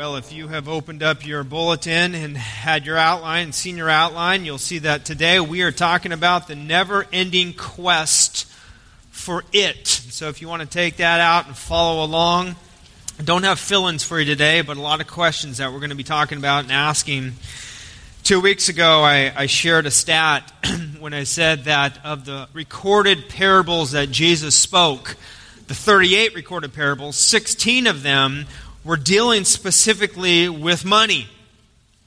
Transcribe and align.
Well, 0.00 0.16
if 0.16 0.32
you 0.32 0.48
have 0.48 0.66
opened 0.66 1.02
up 1.02 1.26
your 1.26 1.44
bulletin 1.44 2.14
and 2.14 2.34
had 2.34 2.86
your 2.86 2.96
outline 2.96 3.44
and 3.44 3.54
seen 3.54 3.76
your 3.76 3.90
outline, 3.90 4.46
you'll 4.46 4.56
see 4.56 4.78
that 4.78 5.04
today 5.04 5.40
we 5.40 5.60
are 5.60 5.72
talking 5.72 6.10
about 6.10 6.48
the 6.48 6.54
never 6.54 7.06
ending 7.12 7.52
quest 7.52 8.46
for 9.10 9.44
it. 9.52 9.86
So 9.86 10.30
if 10.30 10.40
you 10.40 10.48
want 10.48 10.62
to 10.62 10.66
take 10.66 10.96
that 10.96 11.20
out 11.20 11.48
and 11.48 11.54
follow 11.54 12.02
along, 12.02 12.56
I 13.18 13.24
don't 13.24 13.42
have 13.42 13.58
fill 13.58 13.88
ins 13.88 14.02
for 14.02 14.18
you 14.18 14.24
today, 14.24 14.62
but 14.62 14.78
a 14.78 14.80
lot 14.80 15.02
of 15.02 15.06
questions 15.06 15.58
that 15.58 15.70
we're 15.70 15.80
going 15.80 15.90
to 15.90 15.96
be 15.96 16.02
talking 16.02 16.38
about 16.38 16.62
and 16.62 16.72
asking. 16.72 17.34
Two 18.22 18.40
weeks 18.40 18.70
ago, 18.70 19.02
I, 19.02 19.30
I 19.36 19.44
shared 19.44 19.84
a 19.84 19.90
stat 19.90 20.50
when 20.98 21.12
I 21.12 21.24
said 21.24 21.64
that 21.64 22.02
of 22.06 22.24
the 22.24 22.48
recorded 22.54 23.28
parables 23.28 23.90
that 23.90 24.10
Jesus 24.10 24.58
spoke, 24.58 25.18
the 25.66 25.74
38 25.74 26.34
recorded 26.34 26.72
parables, 26.72 27.16
16 27.16 27.86
of 27.86 28.02
them 28.02 28.46
we're 28.82 28.96
dealing 28.96 29.44
specifically 29.44 30.48
with 30.48 30.84
money 30.84 31.28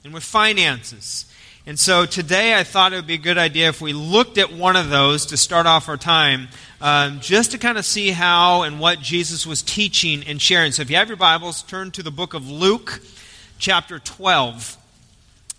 and 0.03 0.13
with 0.13 0.23
finances. 0.23 1.25
And 1.65 1.79
so 1.79 2.05
today 2.05 2.57
I 2.57 2.63
thought 2.63 2.93
it 2.93 2.95
would 2.95 3.07
be 3.07 3.13
a 3.13 3.19
good 3.19 3.37
idea 3.37 3.69
if 3.69 3.79
we 3.79 3.93
looked 3.93 4.37
at 4.37 4.51
one 4.51 4.75
of 4.75 4.89
those 4.89 5.27
to 5.27 5.37
start 5.37 5.65
off 5.65 5.87
our 5.87 5.97
time, 5.97 6.47
um, 6.81 7.19
just 7.19 7.51
to 7.51 7.57
kind 7.57 7.77
of 7.77 7.85
see 7.85 8.09
how 8.09 8.63
and 8.63 8.79
what 8.79 8.99
Jesus 8.99 9.45
was 9.45 9.61
teaching 9.61 10.23
and 10.23 10.41
sharing. 10.41 10.71
So 10.71 10.81
if 10.81 10.89
you 10.89 10.97
have 10.97 11.07
your 11.07 11.17
Bibles, 11.17 11.61
turn 11.61 11.91
to 11.91 12.03
the 12.03 12.11
book 12.11 12.33
of 12.33 12.49
Luke, 12.49 13.01
chapter 13.59 13.99
12. 13.99 14.75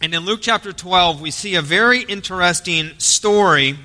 And 0.03 0.13
in 0.15 0.25
Luke 0.25 0.41
chapter 0.43 0.73
12, 0.73 1.21
we 1.21 1.31
see 1.31 1.55
a 1.55 1.63
very 1.63 2.03
interesting 2.03 2.91
story, 2.99 3.77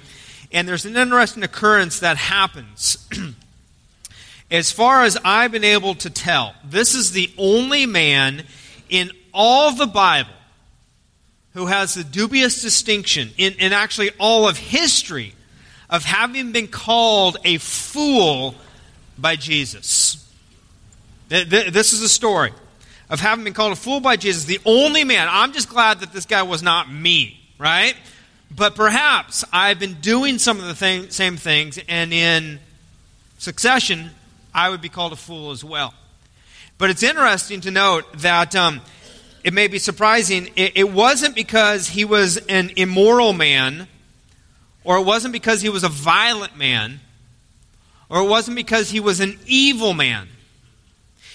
and 0.51 0.67
there's 0.67 0.83
an 0.83 0.97
interesting 0.97 1.43
occurrence 1.43 1.99
that 1.99 2.17
happens. 2.17 3.07
As 4.51 4.71
far 4.71 5.03
as 5.03 5.17
I've 5.23 5.51
been 5.51 5.63
able 5.63 5.95
to 5.95 6.09
tell, 6.09 6.55
this 6.63 6.95
is 6.95 7.11
the 7.11 7.31
only 7.37 7.85
man 7.85 8.43
in 8.89 9.11
all 9.33 9.71
the 9.71 9.85
Bible 9.85 10.31
who 11.53 11.67
has 11.67 11.93
the 11.93 12.03
dubious 12.03 12.61
distinction, 12.61 13.29
in, 13.37 13.53
in 13.53 13.73
actually 13.73 14.11
all 14.19 14.47
of 14.47 14.57
history, 14.57 15.33
of 15.89 16.03
having 16.03 16.51
been 16.51 16.67
called 16.67 17.37
a 17.43 17.57
fool 17.57 18.55
by 19.17 19.35
Jesus. 19.35 20.25
This 21.27 21.93
is 21.93 22.01
a 22.01 22.09
story 22.09 22.51
of 23.09 23.19
having 23.19 23.43
been 23.43 23.53
called 23.53 23.73
a 23.73 23.75
fool 23.75 23.99
by 23.99 24.15
Jesus. 24.15 24.45
The 24.45 24.59
only 24.65 25.03
man. 25.03 25.27
I'm 25.29 25.51
just 25.51 25.69
glad 25.69 25.99
that 25.99 26.13
this 26.13 26.25
guy 26.25 26.43
was 26.43 26.63
not 26.63 26.91
me, 26.91 27.39
right? 27.57 27.95
But 28.55 28.75
perhaps 28.75 29.43
I've 29.51 29.79
been 29.79 29.95
doing 29.95 30.39
some 30.39 30.59
of 30.59 30.65
the 30.65 30.75
thing, 30.75 31.09
same 31.09 31.37
things, 31.37 31.79
and 31.87 32.13
in 32.13 32.59
succession, 33.37 34.11
I 34.59 34.69
would 34.69 34.81
be 34.81 34.89
called 34.89 35.13
a 35.13 35.15
fool 35.15 35.51
as 35.51 35.63
well. 35.63 35.93
But 36.77 36.89
it's 36.89 37.01
interesting 37.01 37.61
to 37.61 37.71
note 37.71 38.03
that 38.17 38.57
um, 38.57 38.81
it 39.41 39.53
may 39.53 39.69
be 39.69 39.79
surprising. 39.79 40.49
It, 40.57 40.73
it 40.75 40.91
wasn't 40.91 41.33
because 41.33 41.87
he 41.87 42.03
was 42.03 42.35
an 42.47 42.71
immoral 42.75 43.31
man, 43.31 43.87
or 44.83 44.97
it 44.97 45.03
wasn't 45.03 45.31
because 45.31 45.61
he 45.61 45.69
was 45.69 45.85
a 45.85 45.89
violent 45.89 46.57
man, 46.57 46.99
or 48.09 48.19
it 48.19 48.27
wasn't 48.27 48.57
because 48.57 48.89
he 48.89 48.99
was 48.99 49.21
an 49.21 49.39
evil 49.45 49.93
man. 49.93 50.27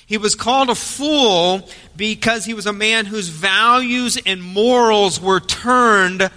He 0.05 0.19
was 0.19 0.35
called 0.35 0.69
a 0.69 0.75
fool 0.75 1.67
because 1.97 2.45
he 2.45 2.53
was 2.53 2.67
a 2.67 2.75
man 2.75 3.07
whose 3.07 3.29
values 3.29 4.19
and 4.27 4.43
morals 4.43 5.19
were 5.19 5.41
turned 5.41 6.31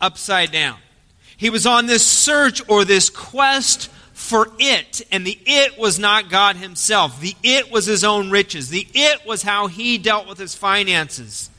upside 0.00 0.52
down. 0.52 0.78
He 1.36 1.50
was 1.50 1.66
on 1.66 1.86
this 1.86 2.06
search 2.06 2.62
or 2.68 2.84
this 2.84 3.10
quest 3.10 3.90
for 4.22 4.48
it, 4.58 5.02
and 5.10 5.26
the 5.26 5.38
it 5.44 5.78
was 5.78 5.98
not 5.98 6.30
God 6.30 6.56
Himself. 6.56 7.20
The 7.20 7.34
it 7.42 7.70
was 7.70 7.86
His 7.86 8.04
own 8.04 8.30
riches. 8.30 8.68
The 8.68 8.86
it 8.94 9.26
was 9.26 9.42
how 9.42 9.66
He 9.66 9.98
dealt 9.98 10.28
with 10.28 10.38
His 10.38 10.54
finances. 10.54 11.50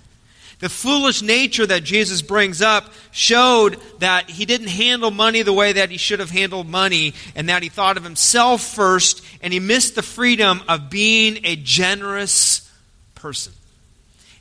The 0.60 0.70
foolish 0.70 1.22
nature 1.22 1.68
that 1.68 1.84
Jesus 1.84 2.22
brings 2.22 2.62
up 2.62 2.94
showed 3.12 3.78
that 4.00 4.30
he 4.30 4.46
didn't 4.46 4.68
handle 4.68 5.12
money 5.12 5.42
the 5.42 5.52
way 5.52 5.74
that 5.74 5.92
he 5.92 5.98
should 5.98 6.22
have 6.22 6.30
handled 6.30 6.70
money, 6.70 7.16
and 7.36 7.50
that 7.50 7.64
he 7.64 7.70
thought 7.70 7.98
of 7.98 8.04
himself 8.06 8.62
first, 8.62 9.26
and 9.42 9.52
he 9.52 9.60
missed 9.60 9.96
the 9.96 10.02
freedom 10.02 10.62
of 10.70 10.90
being 10.90 11.40
a 11.44 11.58
generous 11.58 12.72
person. 13.14 13.52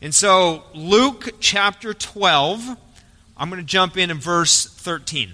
And 0.00 0.14
so, 0.14 0.62
Luke 0.74 1.34
chapter 1.40 1.92
12, 1.92 2.68
I'm 3.36 3.50
going 3.50 3.60
to 3.60 3.66
jump 3.66 3.96
in 3.96 4.12
in 4.12 4.20
verse 4.20 4.64
13 4.66 5.32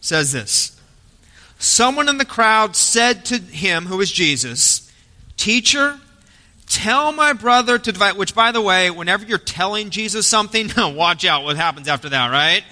says 0.00 0.32
this 0.32 0.78
Someone 1.58 2.08
in 2.08 2.18
the 2.18 2.24
crowd 2.24 2.76
said 2.76 3.24
to 3.26 3.38
him, 3.38 3.86
who 3.86 3.96
was 3.96 4.10
Jesus, 4.10 4.92
Teacher, 5.36 5.98
tell 6.66 7.12
my 7.12 7.32
brother 7.32 7.78
to 7.78 7.92
divide. 7.92 8.16
Which, 8.16 8.34
by 8.34 8.52
the 8.52 8.60
way, 8.60 8.90
whenever 8.90 9.24
you're 9.24 9.38
telling 9.38 9.90
Jesus 9.90 10.26
something, 10.26 10.70
watch 10.76 11.24
out 11.24 11.44
what 11.44 11.56
happens 11.56 11.88
after 11.88 12.08
that, 12.10 12.30
right? 12.30 12.64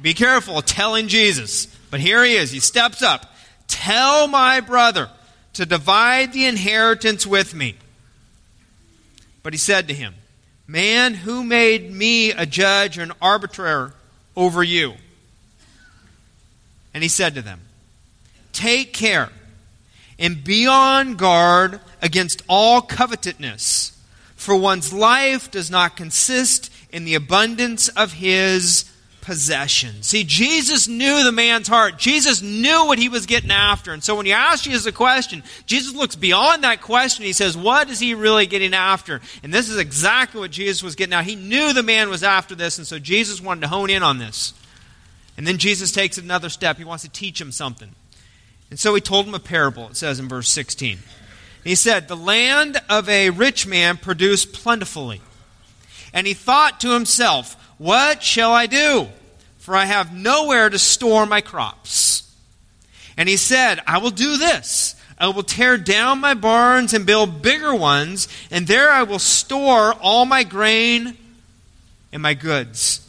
Be 0.00 0.14
careful 0.14 0.62
telling 0.62 1.08
Jesus. 1.08 1.66
But 1.90 2.00
here 2.00 2.24
he 2.24 2.34
is. 2.34 2.50
He 2.50 2.60
steps 2.60 3.02
up. 3.02 3.26
Tell 3.68 4.26
my 4.28 4.60
brother 4.60 5.10
to 5.54 5.66
divide 5.66 6.32
the 6.32 6.46
inheritance 6.46 7.26
with 7.26 7.54
me. 7.54 7.76
But 9.42 9.52
he 9.52 9.58
said 9.58 9.88
to 9.88 9.94
him, 9.94 10.14
Man, 10.66 11.14
who 11.14 11.42
made 11.44 11.92
me 11.92 12.30
a 12.30 12.46
judge 12.46 12.98
or 12.98 13.02
an 13.02 13.12
arbitrator 13.20 13.92
over 14.36 14.62
you? 14.62 14.94
And 16.94 17.02
he 17.02 17.08
said 17.08 17.34
to 17.34 17.42
them, 17.42 17.60
Take 18.52 18.92
care 18.92 19.30
and 20.18 20.44
be 20.44 20.66
on 20.66 21.14
guard 21.14 21.80
against 22.00 22.42
all 22.48 22.80
covetousness, 22.80 23.98
for 24.36 24.56
one's 24.56 24.92
life 24.92 25.50
does 25.50 25.70
not 25.70 25.96
consist 25.96 26.72
in 26.92 27.04
the 27.04 27.14
abundance 27.14 27.88
of 27.88 28.12
his 28.12 28.84
possessions. 29.22 30.08
See, 30.08 30.24
Jesus 30.24 30.88
knew 30.88 31.24
the 31.24 31.32
man's 31.32 31.68
heart. 31.68 31.96
Jesus 31.96 32.42
knew 32.42 32.86
what 32.86 32.98
he 32.98 33.08
was 33.08 33.24
getting 33.24 33.50
after. 33.50 33.92
And 33.92 34.02
so 34.02 34.16
when 34.16 34.26
you 34.26 34.32
ask 34.32 34.64
Jesus 34.64 34.84
a 34.84 34.92
question, 34.92 35.42
Jesus 35.64 35.94
looks 35.94 36.16
beyond 36.16 36.64
that 36.64 36.82
question. 36.82 37.24
He 37.24 37.32
says, 37.32 37.56
What 37.56 37.88
is 37.88 37.98
he 37.98 38.14
really 38.14 38.46
getting 38.46 38.74
after? 38.74 39.20
And 39.42 39.54
this 39.54 39.70
is 39.70 39.78
exactly 39.78 40.40
what 40.40 40.50
Jesus 40.50 40.82
was 40.82 40.96
getting 40.96 41.14
at. 41.14 41.24
He 41.24 41.36
knew 41.36 41.72
the 41.72 41.82
man 41.82 42.10
was 42.10 42.22
after 42.22 42.54
this, 42.54 42.78
and 42.78 42.86
so 42.86 42.98
Jesus 42.98 43.40
wanted 43.40 43.62
to 43.62 43.68
hone 43.68 43.90
in 43.90 44.02
on 44.02 44.18
this. 44.18 44.52
And 45.36 45.46
then 45.46 45.58
Jesus 45.58 45.92
takes 45.92 46.18
another 46.18 46.48
step. 46.48 46.76
He 46.76 46.84
wants 46.84 47.04
to 47.04 47.10
teach 47.10 47.40
him 47.40 47.52
something. 47.52 47.90
And 48.70 48.78
so 48.78 48.94
he 48.94 49.00
told 49.00 49.26
him 49.26 49.34
a 49.34 49.38
parable, 49.38 49.88
it 49.88 49.96
says 49.96 50.18
in 50.18 50.28
verse 50.28 50.48
16. 50.48 50.98
He 51.64 51.74
said, 51.74 52.08
The 52.08 52.16
land 52.16 52.80
of 52.88 53.08
a 53.08 53.30
rich 53.30 53.66
man 53.66 53.96
produced 53.96 54.52
plentifully. 54.52 55.20
And 56.12 56.26
he 56.26 56.34
thought 56.34 56.80
to 56.80 56.92
himself, 56.92 57.54
What 57.78 58.22
shall 58.22 58.52
I 58.52 58.66
do? 58.66 59.08
For 59.58 59.76
I 59.76 59.84
have 59.84 60.14
nowhere 60.14 60.68
to 60.68 60.78
store 60.78 61.24
my 61.26 61.40
crops. 61.40 62.22
And 63.16 63.28
he 63.28 63.36
said, 63.36 63.80
I 63.86 63.98
will 63.98 64.10
do 64.10 64.36
this. 64.36 64.96
I 65.18 65.28
will 65.28 65.44
tear 65.44 65.78
down 65.78 66.18
my 66.18 66.34
barns 66.34 66.94
and 66.94 67.06
build 67.06 67.42
bigger 67.42 67.74
ones, 67.74 68.26
and 68.50 68.66
there 68.66 68.90
I 68.90 69.04
will 69.04 69.20
store 69.20 69.92
all 70.00 70.24
my 70.24 70.42
grain 70.42 71.16
and 72.12 72.22
my 72.22 72.34
goods. 72.34 73.08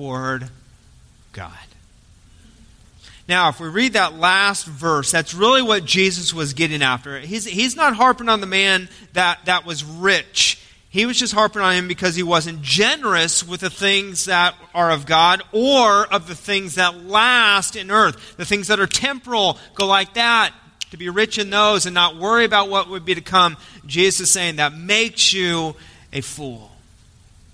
toward 0.00 0.48
God. 1.34 1.52
Now, 3.28 3.50
if 3.50 3.60
we 3.60 3.68
read 3.68 3.92
that 3.92 4.18
last 4.18 4.64
verse, 4.64 5.12
that's 5.12 5.34
really 5.34 5.60
what 5.60 5.84
Jesus 5.84 6.32
was 6.32 6.54
getting 6.54 6.80
after. 6.80 7.20
He's, 7.20 7.44
he's 7.44 7.76
not 7.76 7.94
harping 7.94 8.30
on 8.30 8.40
the 8.40 8.46
man 8.46 8.88
that, 9.12 9.40
that 9.44 9.66
was 9.66 9.84
rich. 9.84 10.58
He 10.88 11.04
was 11.04 11.18
just 11.18 11.34
harping 11.34 11.60
on 11.60 11.74
him 11.74 11.86
because 11.86 12.16
he 12.16 12.22
wasn't 12.22 12.62
generous 12.62 13.46
with 13.46 13.60
the 13.60 13.68
things 13.68 14.24
that 14.24 14.54
are 14.74 14.90
of 14.90 15.04
God 15.04 15.42
or 15.52 16.06
of 16.06 16.26
the 16.26 16.34
things 16.34 16.76
that 16.76 17.04
last 17.04 17.76
in 17.76 17.90
earth. 17.90 18.38
The 18.38 18.46
things 18.46 18.68
that 18.68 18.80
are 18.80 18.86
temporal 18.86 19.58
go 19.74 19.86
like 19.86 20.14
that. 20.14 20.54
To 20.92 20.96
be 20.96 21.10
rich 21.10 21.38
in 21.38 21.50
those 21.50 21.84
and 21.84 21.94
not 21.94 22.16
worry 22.16 22.46
about 22.46 22.70
what 22.70 22.88
would 22.88 23.04
be 23.04 23.14
to 23.14 23.20
come. 23.20 23.58
Jesus 23.86 24.20
is 24.20 24.30
saying 24.30 24.56
that 24.56 24.72
makes 24.72 25.34
you 25.34 25.76
a 26.10 26.22
fool. 26.22 26.69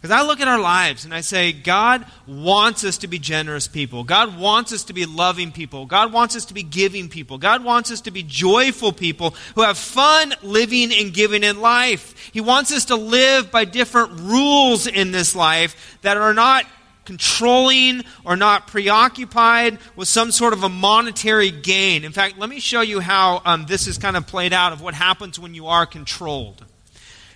Because 0.00 0.10
I 0.10 0.26
look 0.26 0.40
at 0.40 0.46
our 0.46 0.60
lives 0.60 1.04
and 1.04 1.14
I 1.14 1.22
say, 1.22 1.52
God 1.52 2.04
wants 2.26 2.84
us 2.84 2.98
to 2.98 3.08
be 3.08 3.18
generous 3.18 3.66
people. 3.66 4.04
God 4.04 4.38
wants 4.38 4.72
us 4.72 4.84
to 4.84 4.92
be 4.92 5.06
loving 5.06 5.52
people. 5.52 5.86
God 5.86 6.12
wants 6.12 6.36
us 6.36 6.44
to 6.46 6.54
be 6.54 6.62
giving 6.62 7.08
people. 7.08 7.38
God 7.38 7.64
wants 7.64 7.90
us 7.90 8.02
to 8.02 8.10
be 8.10 8.22
joyful 8.22 8.92
people 8.92 9.34
who 9.54 9.62
have 9.62 9.78
fun 9.78 10.34
living 10.42 10.92
and 10.92 11.14
giving 11.14 11.42
in 11.42 11.60
life. 11.60 12.30
He 12.32 12.40
wants 12.40 12.72
us 12.72 12.84
to 12.86 12.96
live 12.96 13.50
by 13.50 13.64
different 13.64 14.20
rules 14.20 14.86
in 14.86 15.12
this 15.12 15.34
life 15.34 15.98
that 16.02 16.16
are 16.18 16.34
not 16.34 16.66
controlling 17.06 18.02
or 18.24 18.36
not 18.36 18.66
preoccupied 18.66 19.78
with 19.94 20.08
some 20.08 20.30
sort 20.30 20.52
of 20.52 20.62
a 20.62 20.68
monetary 20.68 21.50
gain. 21.50 22.04
In 22.04 22.12
fact, 22.12 22.38
let 22.38 22.50
me 22.50 22.60
show 22.60 22.82
you 22.82 23.00
how 23.00 23.40
um, 23.46 23.64
this 23.66 23.86
is 23.86 23.96
kind 23.96 24.16
of 24.16 24.26
played 24.26 24.52
out 24.52 24.72
of 24.72 24.82
what 24.82 24.92
happens 24.92 25.38
when 25.38 25.54
you 25.54 25.68
are 25.68 25.86
controlled. 25.86 26.64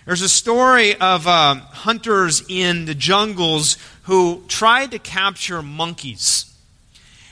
There's 0.05 0.21
a 0.21 0.29
story 0.29 0.95
of 0.95 1.27
uh, 1.27 1.55
hunters 1.55 2.43
in 2.49 2.85
the 2.85 2.95
jungles 2.95 3.77
who 4.03 4.43
tried 4.47 4.91
to 4.91 4.99
capture 4.99 5.61
monkeys. 5.61 6.51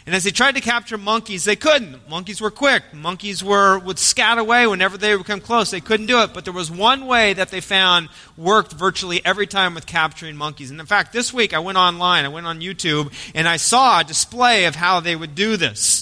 And 0.06 0.16
as 0.16 0.24
they 0.24 0.32
tried 0.32 0.56
to 0.56 0.62
capture 0.62 0.98
monkeys, 0.98 1.46
they 1.46 1.56
couldn't. 1.56 2.10
Monkeys 2.10 2.42
were 2.42 2.52
quick. 2.52 2.84
Monkeys 2.94 3.44
were 3.44 3.78
would 3.80 4.00
scat 4.00 4.38
away 4.38 4.66
whenever 4.66 4.98
they 4.98 5.16
would 5.16 5.26
come 5.26 5.40
close. 5.40 5.72
They 5.72 5.82
couldn't 5.82 6.08
do 6.08 6.22
it. 6.22 6.34
But 6.34 6.46
there 6.46 6.54
was 6.54 6.72
one 6.72 7.06
way 7.06 7.34
that 7.34 7.50
they 7.50 7.62
found 7.62 8.10
worked 8.38 8.74
virtually 8.74 9.24
every 9.26 9.46
time 9.46 9.74
with 9.74 9.86
capturing 9.86 10.36
monkeys. 10.36 10.72
And 10.72 10.80
in 10.80 10.86
fact, 10.86 11.12
this 11.12 11.34
week 11.34 11.54
I 11.54 11.60
went 11.60 11.78
online, 11.78 12.26
I 12.26 12.30
went 12.30 12.48
on 12.48 12.60
YouTube, 12.60 13.14
and 13.36 13.48
I 13.48 13.58
saw 13.58 14.00
a 14.00 14.04
display 14.04 14.66
of 14.66 14.76
how 14.76 15.00
they 15.00 15.16
would 15.16 15.36
do 15.36 15.58
this. 15.58 15.99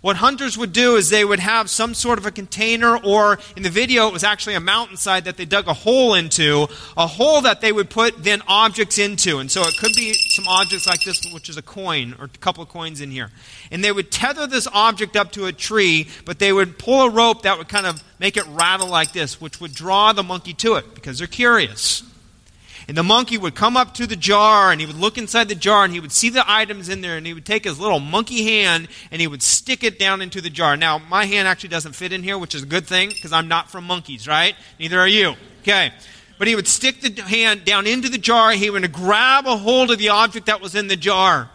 What 0.00 0.16
hunters 0.16 0.56
would 0.56 0.72
do 0.72 0.96
is 0.96 1.10
they 1.10 1.26
would 1.26 1.40
have 1.40 1.68
some 1.68 1.92
sort 1.92 2.18
of 2.18 2.24
a 2.24 2.30
container, 2.30 2.96
or 2.96 3.38
in 3.54 3.62
the 3.62 3.68
video, 3.68 4.08
it 4.08 4.14
was 4.14 4.24
actually 4.24 4.54
a 4.54 4.60
mountainside 4.60 5.24
that 5.24 5.36
they 5.36 5.44
dug 5.44 5.68
a 5.68 5.74
hole 5.74 6.14
into, 6.14 6.68
a 6.96 7.06
hole 7.06 7.42
that 7.42 7.60
they 7.60 7.70
would 7.70 7.90
put 7.90 8.24
then 8.24 8.40
objects 8.48 8.98
into. 8.98 9.38
And 9.38 9.50
so 9.50 9.60
it 9.60 9.76
could 9.78 9.92
be 9.94 10.14
some 10.14 10.48
objects 10.48 10.86
like 10.86 11.02
this, 11.04 11.20
which 11.34 11.50
is 11.50 11.58
a 11.58 11.62
coin, 11.62 12.14
or 12.18 12.24
a 12.24 12.28
couple 12.28 12.62
of 12.62 12.70
coins 12.70 13.02
in 13.02 13.10
here. 13.10 13.30
And 13.70 13.84
they 13.84 13.92
would 13.92 14.10
tether 14.10 14.46
this 14.46 14.66
object 14.72 15.16
up 15.16 15.32
to 15.32 15.44
a 15.44 15.52
tree, 15.52 16.08
but 16.24 16.38
they 16.38 16.52
would 16.52 16.78
pull 16.78 17.02
a 17.02 17.10
rope 17.10 17.42
that 17.42 17.58
would 17.58 17.68
kind 17.68 17.86
of 17.86 18.02
make 18.18 18.38
it 18.38 18.46
rattle 18.48 18.88
like 18.88 19.12
this, 19.12 19.38
which 19.38 19.60
would 19.60 19.74
draw 19.74 20.14
the 20.14 20.22
monkey 20.22 20.54
to 20.54 20.76
it 20.76 20.94
because 20.94 21.18
they're 21.18 21.26
curious. 21.26 22.09
And 22.90 22.98
the 22.98 23.04
monkey 23.04 23.38
would 23.38 23.54
come 23.54 23.76
up 23.76 23.94
to 23.94 24.06
the 24.08 24.16
jar 24.16 24.72
and 24.72 24.80
he 24.80 24.86
would 24.88 24.96
look 24.96 25.16
inside 25.16 25.48
the 25.48 25.54
jar 25.54 25.84
and 25.84 25.94
he 25.94 26.00
would 26.00 26.10
see 26.10 26.28
the 26.28 26.42
items 26.44 26.88
in 26.88 27.02
there 27.02 27.16
and 27.16 27.24
he 27.24 27.32
would 27.32 27.46
take 27.46 27.62
his 27.62 27.78
little 27.78 28.00
monkey 28.00 28.42
hand 28.42 28.88
and 29.12 29.20
he 29.20 29.28
would 29.28 29.44
stick 29.44 29.84
it 29.84 29.96
down 29.96 30.20
into 30.20 30.40
the 30.40 30.50
jar. 30.50 30.76
Now, 30.76 30.98
my 30.98 31.24
hand 31.24 31.46
actually 31.46 31.68
doesn't 31.68 31.92
fit 31.92 32.12
in 32.12 32.24
here, 32.24 32.36
which 32.36 32.52
is 32.52 32.64
a 32.64 32.66
good 32.66 32.88
thing 32.88 33.10
because 33.10 33.32
I'm 33.32 33.46
not 33.46 33.70
from 33.70 33.84
monkeys, 33.84 34.26
right? 34.26 34.56
Neither 34.80 34.98
are 34.98 35.06
you. 35.06 35.36
Okay. 35.60 35.92
But 36.36 36.48
he 36.48 36.56
would 36.56 36.66
stick 36.66 37.00
the 37.00 37.22
hand 37.22 37.64
down 37.64 37.86
into 37.86 38.08
the 38.08 38.18
jar. 38.18 38.50
He 38.50 38.70
would 38.70 38.90
grab 38.90 39.46
a 39.46 39.56
hold 39.56 39.92
of 39.92 39.98
the 39.98 40.08
object 40.08 40.46
that 40.46 40.60
was 40.60 40.74
in 40.74 40.88
the 40.88 40.96
jar. 40.96 41.48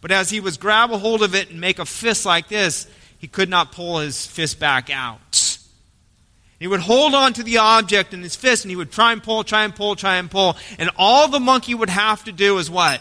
But 0.00 0.12
as 0.12 0.30
he 0.30 0.38
was 0.38 0.58
grab 0.58 0.92
a 0.92 0.98
hold 0.98 1.24
of 1.24 1.34
it 1.34 1.50
and 1.50 1.60
make 1.60 1.80
a 1.80 1.84
fist 1.84 2.24
like 2.24 2.46
this, 2.46 2.86
he 3.18 3.26
could 3.26 3.48
not 3.48 3.72
pull 3.72 3.98
his 3.98 4.28
fist 4.28 4.60
back 4.60 4.90
out. 4.90 5.18
He 6.62 6.68
would 6.68 6.78
hold 6.78 7.12
on 7.12 7.32
to 7.32 7.42
the 7.42 7.58
object 7.58 8.14
in 8.14 8.22
his 8.22 8.36
fist 8.36 8.62
and 8.62 8.70
he 8.70 8.76
would 8.76 8.92
try 8.92 9.12
and 9.12 9.20
pull, 9.20 9.42
try 9.42 9.64
and 9.64 9.74
pull, 9.74 9.96
try 9.96 10.18
and 10.18 10.30
pull. 10.30 10.56
And 10.78 10.90
all 10.96 11.26
the 11.26 11.40
monkey 11.40 11.74
would 11.74 11.90
have 11.90 12.22
to 12.22 12.30
do 12.30 12.58
is 12.58 12.70
what? 12.70 13.00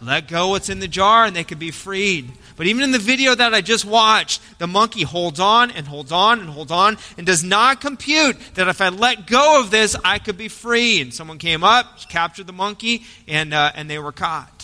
Let 0.00 0.28
go 0.28 0.50
what's 0.50 0.68
in 0.68 0.78
the 0.78 0.86
jar 0.86 1.24
and 1.24 1.34
they 1.34 1.42
could 1.42 1.58
be 1.58 1.72
freed. 1.72 2.30
But 2.56 2.68
even 2.68 2.84
in 2.84 2.92
the 2.92 3.00
video 3.00 3.34
that 3.34 3.52
I 3.54 3.60
just 3.60 3.84
watched, 3.84 4.40
the 4.60 4.68
monkey 4.68 5.02
holds 5.02 5.40
on 5.40 5.72
and 5.72 5.84
holds 5.84 6.12
on 6.12 6.38
and 6.38 6.48
holds 6.48 6.70
on 6.70 6.96
and 7.18 7.26
does 7.26 7.42
not 7.42 7.80
compute 7.80 8.36
that 8.54 8.68
if 8.68 8.80
I 8.80 8.90
let 8.90 9.26
go 9.26 9.60
of 9.60 9.72
this, 9.72 9.96
I 10.04 10.20
could 10.20 10.38
be 10.38 10.46
free. 10.46 11.00
And 11.00 11.12
someone 11.12 11.38
came 11.38 11.64
up, 11.64 12.08
captured 12.08 12.46
the 12.46 12.52
monkey, 12.52 13.02
and, 13.26 13.52
uh, 13.52 13.72
and 13.74 13.90
they 13.90 13.98
were 13.98 14.12
caught. 14.12 14.63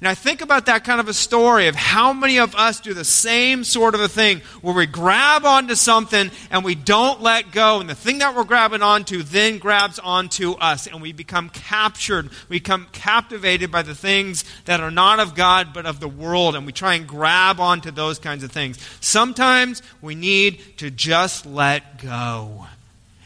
And 0.00 0.08
I 0.08 0.14
think 0.14 0.40
about 0.40 0.64
that 0.66 0.84
kind 0.84 0.98
of 0.98 1.08
a 1.08 1.14
story 1.14 1.68
of 1.68 1.74
how 1.74 2.14
many 2.14 2.38
of 2.38 2.54
us 2.54 2.80
do 2.80 2.94
the 2.94 3.04
same 3.04 3.64
sort 3.64 3.94
of 3.94 4.00
a 4.00 4.08
thing 4.08 4.40
where 4.62 4.74
we 4.74 4.86
grab 4.86 5.44
onto 5.44 5.74
something 5.74 6.30
and 6.50 6.64
we 6.64 6.74
don't 6.74 7.20
let 7.20 7.52
go. 7.52 7.80
And 7.80 7.90
the 7.90 7.94
thing 7.94 8.18
that 8.18 8.34
we're 8.34 8.44
grabbing 8.44 8.80
onto 8.80 9.22
then 9.22 9.58
grabs 9.58 9.98
onto 9.98 10.52
us. 10.52 10.86
And 10.86 11.02
we 11.02 11.12
become 11.12 11.50
captured. 11.50 12.30
We 12.48 12.60
become 12.60 12.86
captivated 12.92 13.70
by 13.70 13.82
the 13.82 13.94
things 13.94 14.46
that 14.64 14.80
are 14.80 14.90
not 14.90 15.20
of 15.20 15.34
God 15.34 15.74
but 15.74 15.84
of 15.84 16.00
the 16.00 16.08
world. 16.08 16.56
And 16.56 16.64
we 16.64 16.72
try 16.72 16.94
and 16.94 17.06
grab 17.06 17.60
onto 17.60 17.90
those 17.90 18.18
kinds 18.18 18.42
of 18.42 18.50
things. 18.50 18.78
Sometimes 19.00 19.82
we 20.00 20.14
need 20.14 20.78
to 20.78 20.90
just 20.90 21.44
let 21.44 22.02
go. 22.02 22.66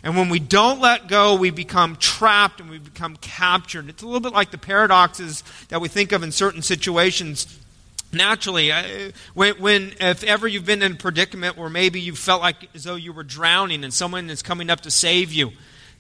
And 0.05 0.19
when 0.19 0.29
we 0.29 0.39
don't 0.39 0.83
let 0.83 1.09
go, 1.09 1.35
we 1.35 1.49
become 1.49 1.97
trapped 1.97 2.61
and 2.61 2.69
we 2.69 2.79
become 2.79 3.17
captured. 3.17 3.89
It's 3.89 4.03
a 4.03 4.07
little 4.07 4.21
bit 4.21 4.35
like 4.35 4.51
the 4.51 4.59
paradoxes 4.59 5.43
that 5.71 5.81
we 5.81 5.89
think 5.89 6.13
of 6.13 6.23
in 6.23 6.31
certain 6.31 6.61
situations. 6.61 7.59
Naturally, 8.13 8.71
when, 9.33 9.55
when, 9.55 9.95
if 9.99 10.23
ever 10.23 10.47
you've 10.47 10.67
been 10.67 10.83
in 10.83 10.93
a 10.93 10.97
predicament 10.97 11.57
where 11.57 11.71
maybe 11.71 12.03
you 12.03 12.15
felt 12.15 12.43
like 12.43 12.69
as 12.75 12.85
though 12.85 12.97
you 12.97 13.15
were 13.15 13.25
drowning 13.25 13.83
and 13.83 13.95
someone 13.95 14.29
is 14.29 14.43
coming 14.43 14.69
up 14.69 14.83
to 14.83 14.91
save 14.91 15.33
you, 15.33 15.53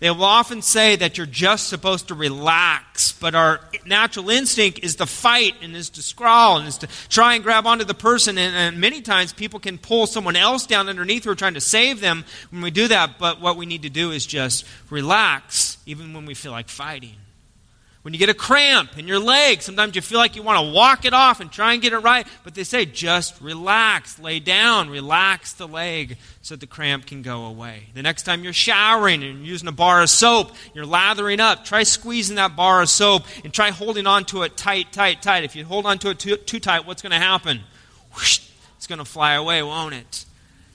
they 0.04 0.10
will 0.10 0.24
often 0.26 0.60
say 0.60 0.96
that 0.96 1.16
you're 1.16 1.26
just 1.26 1.68
supposed 1.68 2.08
to 2.08 2.14
relax, 2.14 3.12
but 3.12 3.34
our 3.34 3.58
natural 3.86 4.28
instinct 4.28 4.80
is 4.82 4.96
to 4.96 5.06
fight 5.06 5.54
and 5.62 5.74
is 5.74 5.88
to 5.88 6.02
scrawl 6.02 6.58
and 6.58 6.68
is 6.68 6.76
to 6.76 6.88
try 7.08 7.36
and 7.36 7.42
grab 7.42 7.66
onto 7.66 7.86
the 7.86 7.94
person. 7.94 8.36
And, 8.36 8.54
and 8.54 8.78
many 8.78 9.00
times 9.00 9.32
people 9.32 9.60
can 9.60 9.78
pull 9.78 10.06
someone 10.06 10.36
else 10.36 10.66
down 10.66 10.90
underneath 10.90 11.24
who 11.24 11.30
are 11.30 11.34
trying 11.34 11.54
to 11.54 11.60
save 11.62 12.02
them 12.02 12.26
when 12.50 12.60
we 12.60 12.70
do 12.70 12.86
that. 12.88 13.18
But 13.18 13.40
what 13.40 13.56
we 13.56 13.64
need 13.64 13.80
to 13.84 13.88
do 13.88 14.10
is 14.10 14.26
just 14.26 14.66
relax, 14.90 15.78
even 15.86 16.12
when 16.12 16.26
we 16.26 16.34
feel 16.34 16.52
like 16.52 16.68
fighting. 16.68 17.16
When 18.04 18.12
you 18.12 18.18
get 18.18 18.28
a 18.28 18.34
cramp 18.34 18.98
in 18.98 19.08
your 19.08 19.18
leg, 19.18 19.62
sometimes 19.62 19.96
you 19.96 20.02
feel 20.02 20.18
like 20.18 20.36
you 20.36 20.42
want 20.42 20.58
to 20.58 20.74
walk 20.74 21.06
it 21.06 21.14
off 21.14 21.40
and 21.40 21.50
try 21.50 21.72
and 21.72 21.80
get 21.80 21.94
it 21.94 22.00
right. 22.00 22.26
But 22.42 22.54
they 22.54 22.62
say 22.62 22.84
just 22.84 23.40
relax, 23.40 24.18
lay 24.18 24.40
down, 24.40 24.90
relax 24.90 25.54
the 25.54 25.66
leg 25.66 26.18
so 26.42 26.54
the 26.54 26.66
cramp 26.66 27.06
can 27.06 27.22
go 27.22 27.46
away. 27.46 27.84
The 27.94 28.02
next 28.02 28.24
time 28.24 28.44
you're 28.44 28.52
showering 28.52 29.24
and 29.24 29.38
you're 29.38 29.46
using 29.46 29.68
a 29.68 29.72
bar 29.72 30.02
of 30.02 30.10
soap, 30.10 30.52
you're 30.74 30.84
lathering 30.84 31.40
up, 31.40 31.64
try 31.64 31.82
squeezing 31.82 32.36
that 32.36 32.54
bar 32.54 32.82
of 32.82 32.90
soap 32.90 33.22
and 33.42 33.54
try 33.54 33.70
holding 33.70 34.06
on 34.06 34.26
to 34.26 34.42
it 34.42 34.54
tight, 34.54 34.92
tight, 34.92 35.22
tight. 35.22 35.42
If 35.44 35.56
you 35.56 35.64
hold 35.64 35.86
on 35.86 35.98
to 36.00 36.10
it 36.10 36.18
too, 36.18 36.36
too 36.36 36.60
tight, 36.60 36.86
what's 36.86 37.00
going 37.00 37.12
to 37.12 37.18
happen? 37.18 37.62
Whoosh, 38.14 38.46
it's 38.76 38.86
going 38.86 38.98
to 38.98 39.06
fly 39.06 39.32
away, 39.32 39.62
won't 39.62 39.94
it? 39.94 40.26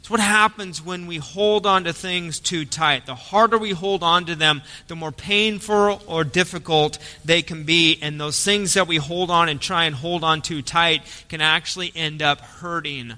What 0.10 0.20
happens 0.20 0.84
when 0.84 1.08
we 1.08 1.18
hold 1.18 1.66
on 1.66 1.84
to 1.84 1.94
things 1.94 2.40
too 2.40 2.66
tight. 2.66 3.06
The 3.06 3.16
harder 3.16 3.58
we 3.58 3.72
hold 3.72 4.04
on 4.04 4.26
to 4.26 4.36
them, 4.36 4.62
the 4.88 4.96
more 4.96 5.12
painful 5.12 6.02
or 6.08 6.24
difficult 6.24 6.98
they 7.24 7.42
can 7.42 7.64
be. 7.64 8.00
And 8.02 8.20
those 8.20 8.44
things 8.44 8.74
that 8.74 8.88
we 8.88 8.98
hold 8.98 9.30
on 9.30 9.50
and 9.50 9.62
try 9.62 9.86
and 9.86 9.96
hold 9.96 10.24
on 10.24 10.42
too 10.42 10.62
tight 10.62 11.04
can 11.30 11.42
actually 11.42 11.92
end 11.96 12.22
up 12.22 12.42
hurting 12.42 13.14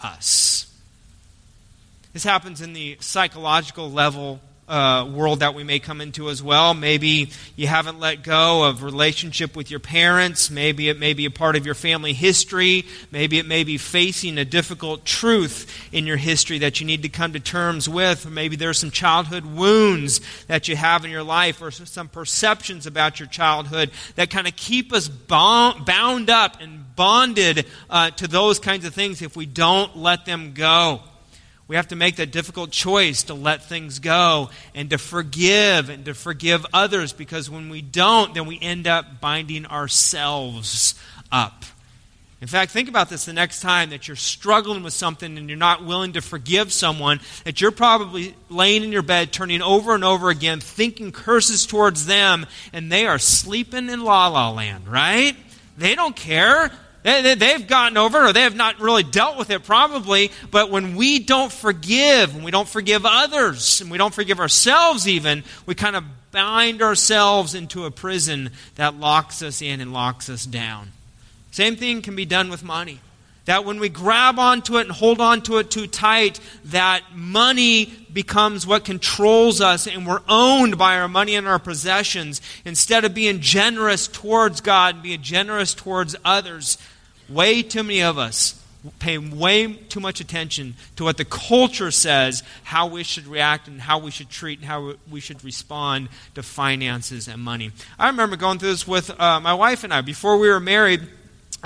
us. 0.00 0.72
This 2.12 2.24
happens 2.24 2.60
in 2.60 2.72
the 2.72 2.96
psychological 3.00 3.90
level 3.90 4.40
uh, 4.68 5.08
world 5.12 5.40
that 5.40 5.54
we 5.54 5.64
may 5.64 5.78
come 5.78 6.00
into 6.00 6.28
as 6.28 6.42
well. 6.42 6.74
Maybe 6.74 7.30
you 7.54 7.66
haven't 7.66 8.00
let 8.00 8.22
go 8.22 8.64
of 8.64 8.82
relationship 8.82 9.54
with 9.54 9.70
your 9.70 9.80
parents. 9.80 10.50
Maybe 10.50 10.88
it 10.88 10.98
may 10.98 11.14
be 11.14 11.24
a 11.24 11.30
part 11.30 11.56
of 11.56 11.64
your 11.64 11.74
family 11.74 12.12
history. 12.12 12.84
Maybe 13.10 13.38
it 13.38 13.46
may 13.46 13.64
be 13.64 13.78
facing 13.78 14.38
a 14.38 14.44
difficult 14.44 15.04
truth 15.04 15.88
in 15.92 16.06
your 16.06 16.16
history 16.16 16.58
that 16.58 16.80
you 16.80 16.86
need 16.86 17.02
to 17.02 17.08
come 17.08 17.32
to 17.32 17.40
terms 17.40 17.88
with. 17.88 18.26
Or 18.26 18.30
maybe 18.30 18.56
there's 18.56 18.78
some 18.78 18.90
childhood 18.90 19.46
wounds 19.46 20.20
that 20.48 20.68
you 20.68 20.76
have 20.76 21.04
in 21.04 21.10
your 21.10 21.22
life 21.22 21.62
or 21.62 21.70
some 21.70 22.08
perceptions 22.08 22.86
about 22.86 23.20
your 23.20 23.28
childhood 23.28 23.90
that 24.16 24.30
kind 24.30 24.48
of 24.48 24.56
keep 24.56 24.92
us 24.92 25.08
bound 25.08 26.30
up 26.30 26.60
and 26.60 26.96
bonded 26.96 27.66
uh, 27.88 28.10
to 28.10 28.26
those 28.26 28.58
kinds 28.58 28.84
of 28.84 28.94
things 28.94 29.22
if 29.22 29.36
we 29.36 29.46
don't 29.46 29.96
let 29.96 30.24
them 30.24 30.52
go. 30.54 31.02
We 31.68 31.74
have 31.76 31.88
to 31.88 31.96
make 31.96 32.16
that 32.16 32.30
difficult 32.30 32.70
choice 32.70 33.24
to 33.24 33.34
let 33.34 33.64
things 33.64 33.98
go 33.98 34.50
and 34.74 34.88
to 34.90 34.98
forgive 34.98 35.88
and 35.88 36.04
to 36.04 36.14
forgive 36.14 36.64
others 36.72 37.12
because 37.12 37.50
when 37.50 37.68
we 37.68 37.82
don't, 37.82 38.34
then 38.34 38.46
we 38.46 38.58
end 38.60 38.86
up 38.86 39.20
binding 39.20 39.66
ourselves 39.66 40.94
up. 41.32 41.64
In 42.40 42.46
fact, 42.46 42.70
think 42.70 42.88
about 42.88 43.08
this 43.08 43.24
the 43.24 43.32
next 43.32 43.60
time 43.60 43.90
that 43.90 44.06
you're 44.06 44.16
struggling 44.16 44.82
with 44.82 44.92
something 44.92 45.38
and 45.38 45.48
you're 45.48 45.58
not 45.58 45.84
willing 45.84 46.12
to 46.12 46.20
forgive 46.20 46.72
someone, 46.72 47.18
that 47.44 47.60
you're 47.60 47.70
probably 47.70 48.36
laying 48.50 48.84
in 48.84 48.92
your 48.92 49.02
bed, 49.02 49.32
turning 49.32 49.62
over 49.62 49.94
and 49.94 50.04
over 50.04 50.28
again, 50.28 50.60
thinking 50.60 51.12
curses 51.12 51.66
towards 51.66 52.06
them, 52.06 52.46
and 52.72 52.92
they 52.92 53.06
are 53.06 53.18
sleeping 53.18 53.88
in 53.88 54.04
la 54.04 54.28
la 54.28 54.50
land, 54.50 54.86
right? 54.86 55.34
They 55.78 55.94
don't 55.94 56.14
care. 56.14 56.70
They, 57.06 57.52
have 57.52 57.68
gotten 57.68 57.96
over 57.96 58.18
it 58.24 58.30
or 58.30 58.32
they 58.32 58.42
have 58.42 58.56
not 58.56 58.80
really 58.80 59.04
dealt 59.04 59.38
with 59.38 59.50
it 59.50 59.62
probably. 59.62 60.32
But 60.50 60.72
when 60.72 60.96
we 60.96 61.20
don't 61.20 61.52
forgive, 61.52 62.34
when 62.34 62.42
we 62.42 62.50
don't 62.50 62.68
forgive 62.68 63.06
others, 63.06 63.80
and 63.80 63.92
we 63.92 63.96
don't 63.96 64.12
forgive 64.12 64.40
ourselves 64.40 65.06
even, 65.06 65.44
we 65.66 65.76
kind 65.76 65.94
of 65.94 66.02
bind 66.32 66.82
ourselves 66.82 67.54
into 67.54 67.84
a 67.84 67.92
prison 67.92 68.50
that 68.74 68.98
locks 68.98 69.40
us 69.40 69.62
in 69.62 69.80
and 69.80 69.92
locks 69.92 70.28
us 70.28 70.44
down. 70.44 70.90
Same 71.52 71.76
thing 71.76 72.02
can 72.02 72.16
be 72.16 72.24
done 72.24 72.50
with 72.50 72.64
money. 72.64 72.98
That 73.44 73.64
when 73.64 73.78
we 73.78 73.88
grab 73.88 74.40
onto 74.40 74.76
it 74.78 74.88
and 74.88 74.90
hold 74.90 75.20
onto 75.20 75.58
it 75.58 75.70
too 75.70 75.86
tight, 75.86 76.40
that 76.64 77.02
money 77.14 77.84
becomes 78.12 78.66
what 78.66 78.84
controls 78.84 79.60
us 79.60 79.86
and 79.86 80.04
we're 80.04 80.22
owned 80.28 80.76
by 80.76 80.98
our 80.98 81.06
money 81.06 81.36
and 81.36 81.46
our 81.46 81.60
possessions. 81.60 82.40
Instead 82.64 83.04
of 83.04 83.14
being 83.14 83.38
generous 83.40 84.08
towards 84.08 84.60
God 84.60 84.96
and 84.96 85.02
being 85.04 85.22
generous 85.22 85.72
towards 85.72 86.16
others, 86.24 86.78
way 87.28 87.62
too 87.62 87.82
many 87.82 88.02
of 88.02 88.18
us 88.18 88.62
pay 88.98 89.18
way 89.18 89.72
too 89.72 90.00
much 90.00 90.20
attention 90.20 90.74
to 90.96 91.04
what 91.04 91.16
the 91.16 91.24
culture 91.24 91.90
says, 91.90 92.42
how 92.64 92.86
we 92.86 93.02
should 93.02 93.26
react 93.26 93.68
and 93.68 93.80
how 93.80 93.98
we 93.98 94.10
should 94.10 94.30
treat 94.30 94.58
and 94.60 94.68
how 94.68 94.94
we 95.10 95.20
should 95.20 95.42
respond 95.44 96.08
to 96.34 96.42
finances 96.42 97.28
and 97.28 97.42
money. 97.42 97.72
I 97.98 98.08
remember 98.08 98.36
going 98.36 98.58
through 98.58 98.70
this 98.70 98.86
with 98.86 99.10
uh, 99.20 99.40
my 99.40 99.54
wife 99.54 99.84
and 99.84 99.92
I. 99.92 100.00
Before 100.00 100.36
we 100.36 100.48
were 100.48 100.60
married, 100.60 101.08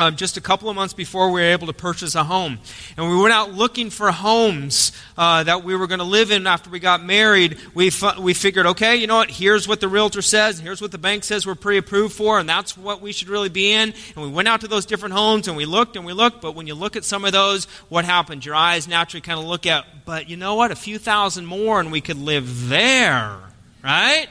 um, 0.00 0.16
just 0.16 0.38
a 0.38 0.40
couple 0.40 0.70
of 0.70 0.76
months 0.76 0.94
before 0.94 1.30
we 1.30 1.42
were 1.42 1.46
able 1.46 1.66
to 1.66 1.74
purchase 1.74 2.14
a 2.14 2.24
home. 2.24 2.58
And 2.96 3.10
we 3.10 3.20
went 3.20 3.34
out 3.34 3.52
looking 3.52 3.90
for 3.90 4.10
homes 4.10 4.92
uh, 5.18 5.44
that 5.44 5.62
we 5.62 5.76
were 5.76 5.86
going 5.86 5.98
to 5.98 6.04
live 6.04 6.30
in 6.30 6.46
after 6.46 6.70
we 6.70 6.80
got 6.80 7.04
married. 7.04 7.58
We, 7.74 7.90
we 8.18 8.32
figured, 8.32 8.64
okay, 8.66 8.96
you 8.96 9.06
know 9.06 9.16
what? 9.16 9.30
Here's 9.30 9.68
what 9.68 9.80
the 9.80 9.88
realtor 9.88 10.22
says, 10.22 10.58
here's 10.58 10.80
what 10.80 10.90
the 10.90 10.98
bank 10.98 11.24
says 11.24 11.46
we're 11.46 11.54
pre 11.54 11.76
approved 11.76 12.14
for, 12.14 12.38
and 12.38 12.48
that's 12.48 12.78
what 12.78 13.02
we 13.02 13.12
should 13.12 13.28
really 13.28 13.50
be 13.50 13.72
in. 13.72 13.92
And 14.16 14.24
we 14.24 14.28
went 14.28 14.48
out 14.48 14.62
to 14.62 14.68
those 14.68 14.86
different 14.86 15.14
homes 15.14 15.48
and 15.48 15.56
we 15.56 15.66
looked 15.66 15.96
and 15.96 16.06
we 16.06 16.14
looked. 16.14 16.40
But 16.40 16.54
when 16.54 16.66
you 16.66 16.74
look 16.74 16.96
at 16.96 17.04
some 17.04 17.26
of 17.26 17.32
those, 17.32 17.66
what 17.90 18.06
happens? 18.06 18.46
Your 18.46 18.54
eyes 18.54 18.88
naturally 18.88 19.20
kind 19.20 19.38
of 19.38 19.44
look 19.44 19.66
at, 19.66 19.84
but 20.06 20.30
you 20.30 20.38
know 20.38 20.54
what? 20.54 20.70
A 20.70 20.76
few 20.76 20.98
thousand 20.98 21.44
more 21.44 21.78
and 21.78 21.92
we 21.92 22.00
could 22.00 22.18
live 22.18 22.70
there, 22.70 23.36
right? 23.84 24.28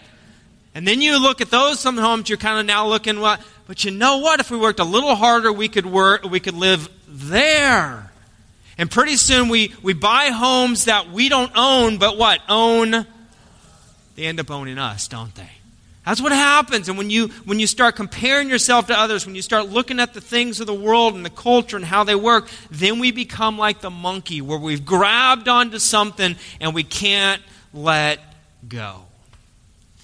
And 0.74 0.88
then 0.88 1.02
you 1.02 1.22
look 1.22 1.42
at 1.42 1.52
those 1.52 1.80
some 1.80 1.98
homes, 1.98 2.30
you're 2.30 2.38
kind 2.38 2.60
of 2.60 2.66
now 2.66 2.88
looking, 2.88 3.20
what? 3.20 3.42
But 3.70 3.86
you 3.86 3.92
know 3.92 4.18
what? 4.18 4.40
If 4.40 4.50
we 4.50 4.58
worked 4.58 4.80
a 4.80 4.84
little 4.84 5.14
harder, 5.14 5.54
we 5.54 5.68
could 5.68 5.86
work, 5.86 6.24
we 6.24 6.40
could 6.40 6.56
live 6.56 6.90
there. 7.08 8.12
And 8.80 8.90
pretty 8.90 9.16
soon 9.16 9.48
we, 9.48 9.76
we 9.84 9.94
buy 9.94 10.30
homes 10.30 10.86
that 10.86 11.12
we 11.12 11.30
don't 11.30 11.52
own, 11.56 12.00
but 12.00 12.18
what? 12.18 12.42
Own. 12.50 13.06
They 14.16 14.24
end 14.24 14.40
up 14.40 14.50
owning 14.50 14.80
us, 14.80 15.08
don't 15.08 15.36
they? 15.36 15.52
That's 16.04 16.20
what 16.20 16.32
happens. 16.32 16.90
And 16.90 16.98
when 16.98 17.12
you, 17.12 17.28
when 17.46 17.60
you 17.60 17.68
start 17.68 17.96
comparing 17.96 18.50
yourself 18.50 18.88
to 18.88 18.98
others, 18.98 19.28
when 19.28 19.36
you 19.36 19.44
start 19.44 19.70
looking 19.70 20.00
at 20.00 20.16
the 20.16 20.22
things 20.22 20.60
of 20.60 20.66
the 20.66 20.74
world 20.74 21.14
and 21.14 21.24
the 21.24 21.30
culture 21.30 21.76
and 21.76 21.86
how 21.86 22.04
they 22.04 22.16
work, 22.16 22.50
then 22.72 22.98
we 22.98 23.12
become 23.12 23.60
like 23.60 23.82
the 23.82 23.92
monkey 23.92 24.42
where 24.42 24.58
we've 24.58 24.84
grabbed 24.84 25.48
onto 25.48 25.78
something 25.78 26.38
and 26.60 26.74
we 26.74 26.82
can't 26.82 27.44
let 27.72 28.20
go. 28.68 29.06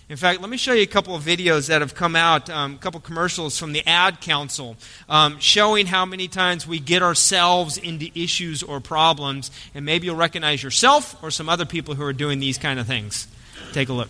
In 0.07 0.17
fact, 0.17 0.39
let 0.39 0.51
me 0.51 0.57
show 0.57 0.73
you 0.73 0.83
a 0.83 0.87
couple 0.87 1.15
of 1.15 1.23
videos 1.23 1.67
that 1.67 1.81
have 1.81 1.95
come 1.95 2.15
out, 2.15 2.47
um, 2.51 2.75
a 2.75 2.77
couple 2.77 2.99
commercials 2.99 3.57
from 3.57 3.73
the 3.73 3.85
Ad 3.87 4.21
Council, 4.21 4.77
um, 5.09 5.39
showing 5.39 5.87
how 5.87 6.05
many 6.05 6.27
times 6.27 6.67
we 6.67 6.79
get 6.79 7.01
ourselves 7.01 7.79
into 7.79 8.11
issues 8.13 8.61
or 8.61 8.79
problems. 8.79 9.49
And 9.73 9.83
maybe 9.83 10.05
you'll 10.05 10.15
recognize 10.15 10.61
yourself 10.61 11.21
or 11.23 11.31
some 11.31 11.49
other 11.49 11.65
people 11.65 11.95
who 11.95 12.03
are 12.03 12.13
doing 12.13 12.39
these 12.39 12.59
kind 12.59 12.79
of 12.79 12.85
things. 12.85 13.27
Take 13.73 13.89
a 13.89 13.93
look. 13.93 14.09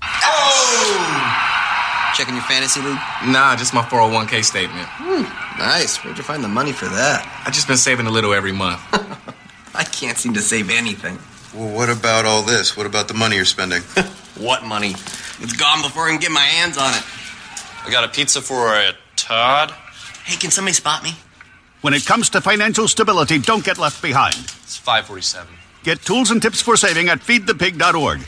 Oh! 0.00 1.32
Checking 2.14 2.34
your 2.34 2.44
fantasy 2.44 2.80
league? 2.80 2.98
Nah, 3.26 3.56
just 3.56 3.74
my 3.74 3.82
401k 3.82 4.44
statement. 4.44 4.86
Hmm, 4.88 5.58
nice. 5.58 6.04
Where'd 6.04 6.16
you 6.16 6.22
find 6.22 6.44
the 6.44 6.48
money 6.48 6.72
for 6.72 6.84
that? 6.84 7.42
I 7.44 7.50
just 7.50 7.66
been 7.66 7.76
saving 7.76 8.06
a 8.06 8.10
little 8.10 8.32
every 8.32 8.52
month. 8.52 8.80
I 9.74 9.82
can't 9.82 10.16
seem 10.16 10.34
to 10.34 10.40
save 10.40 10.70
anything. 10.70 11.18
Well, 11.56 11.74
what 11.74 11.88
about 11.88 12.26
all 12.26 12.42
this? 12.42 12.76
What 12.76 12.84
about 12.84 13.08
the 13.08 13.14
money 13.14 13.36
you're 13.36 13.46
spending? 13.46 13.80
what 14.38 14.62
money? 14.62 14.90
It's 15.40 15.54
gone 15.54 15.80
before 15.80 16.06
I 16.06 16.10
can 16.10 16.20
get 16.20 16.30
my 16.30 16.40
hands 16.40 16.76
on 16.76 16.92
it. 16.92 17.02
I 17.86 17.90
got 17.90 18.04
a 18.04 18.08
pizza 18.08 18.42
for 18.42 18.74
a 18.74 18.92
Todd. 19.16 19.70
Hey, 20.24 20.36
can 20.36 20.50
somebody 20.50 20.74
spot 20.74 21.02
me? 21.02 21.12
When 21.80 21.94
it 21.94 22.04
comes 22.04 22.28
to 22.30 22.42
financial 22.42 22.88
stability, 22.88 23.38
don't 23.38 23.64
get 23.64 23.78
left 23.78 24.02
behind. 24.02 24.34
It's 24.34 24.76
547. 24.76 25.48
Get 25.82 26.02
tools 26.02 26.30
and 26.30 26.42
tips 26.42 26.60
for 26.60 26.76
saving 26.76 27.08
at 27.08 27.20
feedthepig.org. 27.20 28.20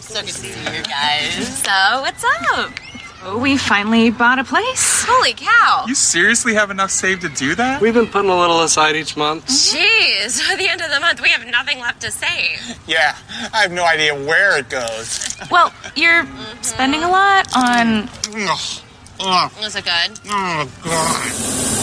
So 0.00 0.20
good 0.20 0.26
to 0.26 0.32
see 0.32 0.48
you 0.48 0.82
guys. 0.82 1.62
So, 1.62 2.00
what's 2.00 2.24
up? 2.24 2.85
Oh, 3.22 3.38
we 3.38 3.56
finally 3.56 4.10
bought 4.10 4.38
a 4.38 4.44
place. 4.44 5.04
Holy 5.06 5.32
cow. 5.32 5.84
You 5.88 5.94
seriously 5.94 6.54
have 6.54 6.70
enough 6.70 6.90
saved 6.90 7.22
to 7.22 7.28
do 7.28 7.54
that? 7.54 7.80
We've 7.80 7.94
been 7.94 8.06
putting 8.06 8.30
a 8.30 8.38
little 8.38 8.62
aside 8.62 8.94
each 8.96 9.16
month. 9.16 9.46
Jeez, 9.46 10.48
at 10.50 10.58
the 10.58 10.68
end 10.68 10.80
of 10.80 10.90
the 10.90 11.00
month, 11.00 11.20
we 11.20 11.30
have 11.30 11.46
nothing 11.46 11.80
left 11.80 12.02
to 12.02 12.10
save. 12.10 12.78
Yeah, 12.86 13.16
I 13.52 13.62
have 13.62 13.72
no 13.72 13.84
idea 13.84 14.14
where 14.14 14.58
it 14.58 14.68
goes. 14.68 15.36
Well, 15.50 15.72
you're 15.94 16.24
mm-hmm. 16.24 16.62
spending 16.62 17.02
a 17.02 17.08
lot 17.08 17.48
on. 17.56 18.08
Oh. 19.18 19.52
Is 19.62 19.76
it 19.76 19.84
good? 19.84 20.20
Oh, 20.26 20.70
God. 20.84 21.32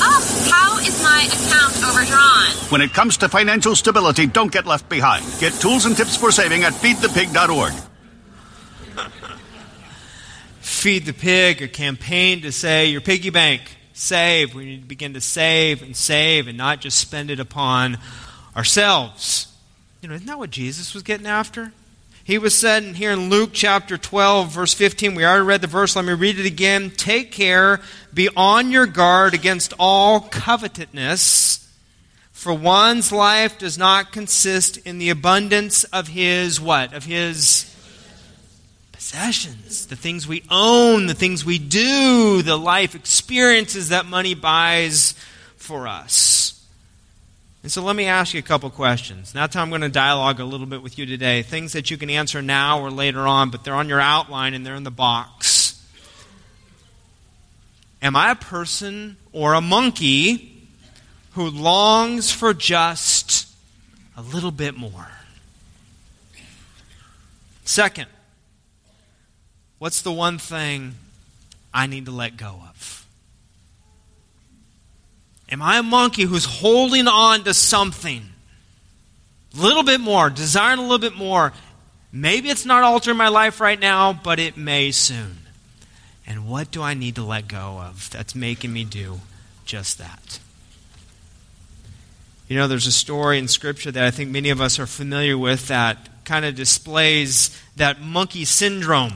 Oh, 0.05 0.49
how 0.51 0.77
is 0.79 1.01
my 1.01 1.23
account 1.27 1.83
overdrawn? 1.83 2.69
When 2.71 2.81
it 2.81 2.93
comes 2.93 3.17
to 3.17 3.29
financial 3.29 3.75
stability, 3.75 4.27
don't 4.27 4.51
get 4.51 4.65
left 4.65 4.87
behind. 4.87 5.25
Get 5.39 5.53
tools 5.53 5.85
and 5.85 5.95
tips 5.97 6.15
for 6.15 6.31
saving 6.31 6.63
at 6.63 6.73
feedthepig.org. 6.73 7.73
Feed 10.83 11.05
the 11.05 11.13
Pig, 11.13 11.61
a 11.61 11.69
campaign 11.69 12.41
to 12.41 12.51
say 12.51 12.87
your 12.87 12.99
piggy 12.99 13.29
bank, 13.29 13.61
save. 13.93 14.53
We 14.53 14.65
need 14.65 14.81
to 14.81 14.85
begin 14.85 15.13
to 15.13 15.21
save 15.21 15.81
and 15.81 15.95
save 15.95 16.49
and 16.49 16.57
not 16.57 16.81
just 16.81 16.97
spend 16.97 17.31
it 17.31 17.39
upon 17.39 17.97
ourselves. 18.53 19.47
You 20.01 20.09
know, 20.09 20.15
isn't 20.15 20.27
that 20.27 20.37
what 20.37 20.49
Jesus 20.49 20.93
was 20.93 21.01
getting 21.01 21.25
after? 21.25 21.71
He 22.25 22.37
was 22.37 22.53
said 22.53 22.83
here 22.83 23.11
in 23.11 23.29
Luke 23.29 23.51
chapter 23.53 23.97
12, 23.97 24.49
verse 24.51 24.73
15. 24.73 25.15
We 25.15 25.23
already 25.23 25.45
read 25.45 25.61
the 25.61 25.67
verse. 25.67 25.95
Let 25.95 26.03
me 26.03 26.11
read 26.11 26.37
it 26.37 26.45
again. 26.45 26.89
Take 26.91 27.31
care, 27.31 27.79
be 28.13 28.27
on 28.35 28.69
your 28.69 28.85
guard 28.85 29.33
against 29.33 29.73
all 29.79 30.19
covetousness, 30.19 31.65
for 32.33 32.53
one's 32.53 33.09
life 33.09 33.57
does 33.57 33.77
not 33.77 34.11
consist 34.11 34.75
in 34.85 34.97
the 34.97 35.11
abundance 35.11 35.85
of 35.85 36.09
his 36.09 36.59
what? 36.59 36.93
Of 36.93 37.05
his 37.05 37.72
possessions, 39.03 39.87
the 39.87 39.97
things 39.97 40.29
we 40.29 40.41
own, 40.49 41.07
the 41.07 41.13
things 41.13 41.43
we 41.43 41.59
do, 41.59 42.41
the 42.41 42.55
life 42.55 42.95
experiences 42.95 43.89
that 43.89 44.05
money 44.05 44.33
buys 44.33 45.13
for 45.57 45.89
us. 45.89 46.65
And 47.63 47.71
so 47.71 47.83
let 47.83 47.97
me 47.97 48.05
ask 48.05 48.33
you 48.33 48.39
a 48.39 48.43
couple 48.43 48.69
questions. 48.69 49.33
That's 49.33 49.55
how 49.55 49.61
I'm 49.61 49.67
going 49.67 49.81
to 49.81 49.89
dialogue 49.89 50.39
a 50.39 50.45
little 50.45 50.65
bit 50.65 50.81
with 50.81 50.97
you 50.97 51.05
today. 51.05 51.41
Things 51.41 51.73
that 51.73 51.91
you 51.91 51.97
can 51.97 52.09
answer 52.09 52.41
now 52.41 52.79
or 52.79 52.89
later 52.89 53.27
on, 53.27 53.49
but 53.49 53.65
they're 53.65 53.75
on 53.75 53.89
your 53.89 53.99
outline 53.99 54.53
and 54.53 54.65
they're 54.65 54.73
in 54.73 54.83
the 54.83 54.89
box. 54.91 55.85
Am 58.01 58.15
I 58.15 58.31
a 58.31 58.35
person 58.35 59.17
or 59.33 59.53
a 59.53 59.59
monkey 59.59 60.65
who 61.33 61.49
longs 61.49 62.31
for 62.31 62.53
just 62.53 63.49
a 64.15 64.21
little 64.21 64.51
bit 64.51 64.77
more? 64.77 65.11
Second, 67.65 68.07
What's 69.83 70.01
the 70.01 70.13
one 70.13 70.37
thing 70.37 70.95
I 71.73 71.87
need 71.87 72.05
to 72.05 72.11
let 72.11 72.37
go 72.37 72.61
of? 72.69 73.05
Am 75.51 75.61
I 75.61 75.79
a 75.79 75.83
monkey 75.83 76.23
who's 76.23 76.45
holding 76.45 77.09
on 77.09 77.43
to 77.43 77.53
something? 77.53 78.29
A 79.53 79.61
little 79.61 79.83
bit 79.83 79.99
more, 79.99 80.29
desiring 80.29 80.79
a 80.79 80.83
little 80.83 80.99
bit 80.99 81.17
more. 81.17 81.51
Maybe 82.13 82.49
it's 82.49 82.65
not 82.65 82.83
altering 82.83 83.17
my 83.17 83.27
life 83.27 83.59
right 83.59 83.77
now, 83.77 84.13
but 84.13 84.39
it 84.39 84.55
may 84.55 84.91
soon. 84.91 85.39
And 86.25 86.47
what 86.47 86.71
do 86.71 86.81
I 86.81 86.93
need 86.93 87.15
to 87.15 87.23
let 87.25 87.49
go 87.49 87.81
of 87.81 88.09
that's 88.09 88.33
making 88.33 88.71
me 88.71 88.85
do 88.85 89.19
just 89.65 89.97
that? 89.97 90.39
You 92.47 92.55
know, 92.55 92.69
there's 92.69 92.87
a 92.87 92.91
story 92.93 93.37
in 93.37 93.49
Scripture 93.49 93.91
that 93.91 94.05
I 94.05 94.11
think 94.11 94.31
many 94.31 94.49
of 94.49 94.61
us 94.61 94.79
are 94.79 94.87
familiar 94.87 95.37
with 95.37 95.67
that 95.67 96.23
kind 96.23 96.45
of 96.45 96.55
displays 96.55 97.61
that 97.75 97.99
monkey 97.99 98.45
syndrome. 98.45 99.15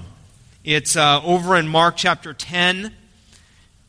It's 0.68 0.98
uh, 0.98 1.22
over 1.24 1.56
in 1.56 1.66
Mark 1.66 1.96
chapter 1.96 2.34
10. 2.34 2.94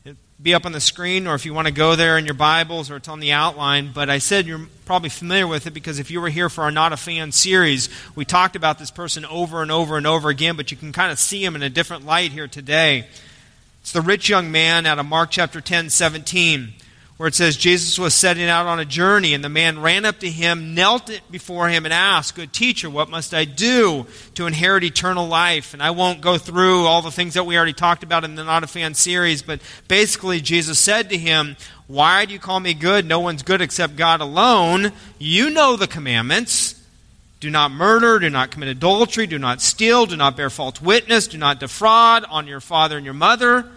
It'll 0.05 0.17
be 0.41 0.53
up 0.53 0.65
on 0.65 0.71
the 0.71 0.79
screen, 0.79 1.27
or 1.27 1.35
if 1.35 1.45
you 1.45 1.53
want 1.53 1.67
to 1.67 1.73
go 1.73 1.97
there 1.97 2.17
in 2.17 2.23
your 2.23 2.35
Bibles, 2.35 2.89
or 2.89 2.95
it's 2.95 3.09
on 3.09 3.19
the 3.19 3.33
outline. 3.33 3.91
But 3.93 4.09
I 4.09 4.19
said 4.19 4.47
you're 4.47 4.65
probably 4.85 5.09
familiar 5.09 5.45
with 5.45 5.67
it 5.67 5.73
because 5.73 5.99
if 5.99 6.09
you 6.09 6.21
were 6.21 6.29
here 6.29 6.47
for 6.47 6.63
our 6.63 6.71
Not 6.71 6.93
a 6.93 6.97
Fan 6.97 7.33
series, 7.33 7.89
we 8.15 8.23
talked 8.23 8.55
about 8.55 8.79
this 8.79 8.91
person 8.91 9.25
over 9.25 9.61
and 9.61 9.73
over 9.73 9.97
and 9.97 10.07
over 10.07 10.29
again, 10.29 10.55
but 10.55 10.71
you 10.71 10.77
can 10.77 10.93
kind 10.93 11.11
of 11.11 11.19
see 11.19 11.43
him 11.43 11.53
in 11.53 11.63
a 11.63 11.69
different 11.69 12.05
light 12.05 12.31
here 12.31 12.47
today. 12.47 13.05
It's 13.81 13.91
the 13.91 13.99
rich 13.99 14.29
young 14.29 14.49
man 14.49 14.85
out 14.85 14.99
of 14.99 15.05
Mark 15.05 15.31
chapter 15.31 15.59
10, 15.59 15.89
17 15.89 16.75
where 17.19 17.27
it 17.27 17.35
says 17.35 17.57
Jesus 17.57 17.99
was 17.99 18.13
setting 18.13 18.47
out 18.47 18.65
on 18.65 18.79
a 18.79 18.85
journey, 18.85 19.33
and 19.33 19.43
the 19.43 19.49
man 19.49 19.81
ran 19.81 20.05
up 20.05 20.21
to 20.21 20.29
him, 20.29 20.73
knelt 20.73 21.11
before 21.29 21.67
him, 21.67 21.83
and 21.83 21.93
asked, 21.93 22.33
Good 22.33 22.53
teacher, 22.53 22.89
what 22.89 23.09
must 23.09 23.33
I 23.33 23.43
do 23.43 24.07
to 24.35 24.47
inherit 24.47 24.85
eternal 24.85 25.27
life? 25.27 25.73
And 25.73 25.83
I 25.83 25.91
won't 25.91 26.21
go 26.21 26.37
through 26.37 26.85
all 26.85 27.01
the 27.01 27.11
things 27.11 27.33
that 27.33 27.45
we 27.45 27.57
already 27.57 27.73
talked 27.73 28.03
about 28.03 28.23
in 28.23 28.35
the 28.35 28.45
Not 28.45 28.63
a 28.63 28.67
Fan 28.67 28.93
series, 28.93 29.41
but 29.41 29.59
basically, 29.89 30.39
Jesus 30.39 30.79
said 30.79 31.09
to 31.09 31.17
him, 31.17 31.57
Why 31.87 32.23
do 32.23 32.31
you 32.31 32.39
call 32.39 32.61
me 32.61 32.73
good? 32.73 33.05
No 33.05 33.19
one's 33.19 33.43
good 33.43 33.59
except 33.59 33.97
God 33.97 34.21
alone. 34.21 34.93
You 35.17 35.49
know 35.49 35.75
the 35.75 35.87
commandments. 35.87 36.81
Do 37.41 37.49
not 37.49 37.71
murder, 37.71 38.19
do 38.19 38.29
not 38.29 38.51
commit 38.51 38.69
adultery, 38.69 39.27
do 39.27 39.37
not 39.37 39.61
steal, 39.61 40.05
do 40.05 40.15
not 40.15 40.37
bear 40.37 40.49
false 40.49 40.81
witness, 40.81 41.27
do 41.27 41.37
not 41.37 41.59
defraud, 41.59 42.23
on 42.29 42.47
your 42.47 42.61
father 42.61 42.95
and 42.95 43.03
your 43.03 43.13
mother. 43.13 43.69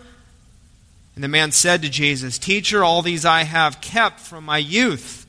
And 1.15 1.23
the 1.23 1.29
man 1.29 1.53
said 1.53 1.83
to 1.83 1.91
Jesus, 1.91 2.39
Teacher, 2.39 2.83
all 2.83 3.03
these 3.03 3.25
I 3.25 3.45
have 3.45 3.81
kept 3.81 4.21
from 4.21 4.45
my 4.45 4.59
youth. 4.59 5.23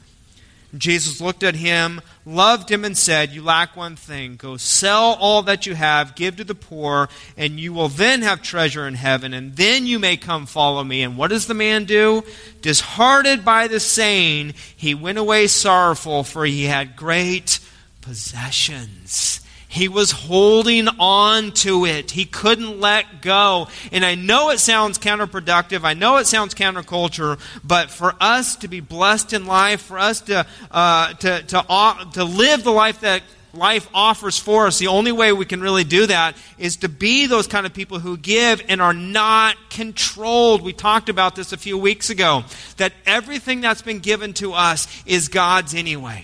Jesus 0.75 1.21
looked 1.21 1.43
at 1.43 1.55
him, 1.55 2.01
loved 2.25 2.71
him, 2.71 2.83
and 2.83 2.97
said, 2.97 3.31
You 3.31 3.43
lack 3.43 3.75
one 3.75 3.95
thing. 3.95 4.37
Go 4.37 4.57
sell 4.57 5.15
all 5.19 5.43
that 5.43 5.67
you 5.67 5.75
have, 5.75 6.15
give 6.15 6.37
to 6.37 6.43
the 6.43 6.55
poor, 6.55 7.09
and 7.37 7.59
you 7.59 7.73
will 7.73 7.89
then 7.89 8.23
have 8.23 8.41
treasure 8.41 8.87
in 8.87 8.95
heaven, 8.95 9.35
and 9.35 9.55
then 9.55 9.85
you 9.85 9.99
may 9.99 10.17
come 10.17 10.47
follow 10.47 10.83
me. 10.83 11.03
And 11.03 11.15
what 11.15 11.29
does 11.29 11.45
the 11.45 11.53
man 11.53 11.85
do? 11.85 12.23
Disheartened 12.61 13.45
by 13.45 13.67
the 13.67 13.79
saying, 13.79 14.55
he 14.75 14.95
went 14.95 15.19
away 15.19 15.45
sorrowful, 15.45 16.23
for 16.23 16.43
he 16.43 16.63
had 16.63 16.95
great 16.95 17.59
possessions. 18.01 19.41
He 19.73 19.87
was 19.87 20.11
holding 20.11 20.87
on 20.99 21.51
to 21.53 21.87
it. 21.87 22.11
He 22.11 22.25
couldn't 22.25 22.79
let 22.79 23.23
go. 23.23 23.69
And 23.91 24.05
I 24.05 24.13
know 24.13 24.51
it 24.51 24.59
sounds 24.59 24.99
counterproductive. 24.99 25.83
I 25.83 25.95
know 25.95 26.17
it 26.17 26.27
sounds 26.27 26.53
counterculture. 26.53 27.39
But 27.63 27.89
for 27.89 28.13
us 28.21 28.55
to 28.57 28.67
be 28.67 28.81
blessed 28.81 29.33
in 29.33 29.47
life, 29.47 29.81
for 29.81 29.97
us 29.97 30.21
to, 30.21 30.45
uh, 30.69 31.13
to, 31.13 31.41
to, 31.41 31.65
uh, 31.67 32.11
to 32.11 32.23
live 32.23 32.63
the 32.63 32.71
life 32.71 32.99
that 32.99 33.23
life 33.51 33.89
offers 33.95 34.37
for 34.37 34.67
us, 34.67 34.77
the 34.77 34.89
only 34.89 35.11
way 35.11 35.33
we 35.33 35.43
can 35.43 35.59
really 35.59 35.83
do 35.83 36.05
that 36.05 36.37
is 36.59 36.77
to 36.77 36.87
be 36.87 37.25
those 37.25 37.47
kind 37.47 37.65
of 37.65 37.73
people 37.73 37.97
who 37.97 38.15
give 38.15 38.63
and 38.69 38.79
are 38.79 38.93
not 38.93 39.55
controlled. 39.71 40.61
We 40.61 40.73
talked 40.73 41.09
about 41.09 41.35
this 41.35 41.51
a 41.51 41.57
few 41.57 41.79
weeks 41.79 42.11
ago 42.11 42.43
that 42.77 42.93
everything 43.07 43.61
that's 43.61 43.81
been 43.81 44.01
given 44.01 44.33
to 44.33 44.53
us 44.53 44.87
is 45.07 45.29
God's 45.29 45.73
anyway. 45.73 46.21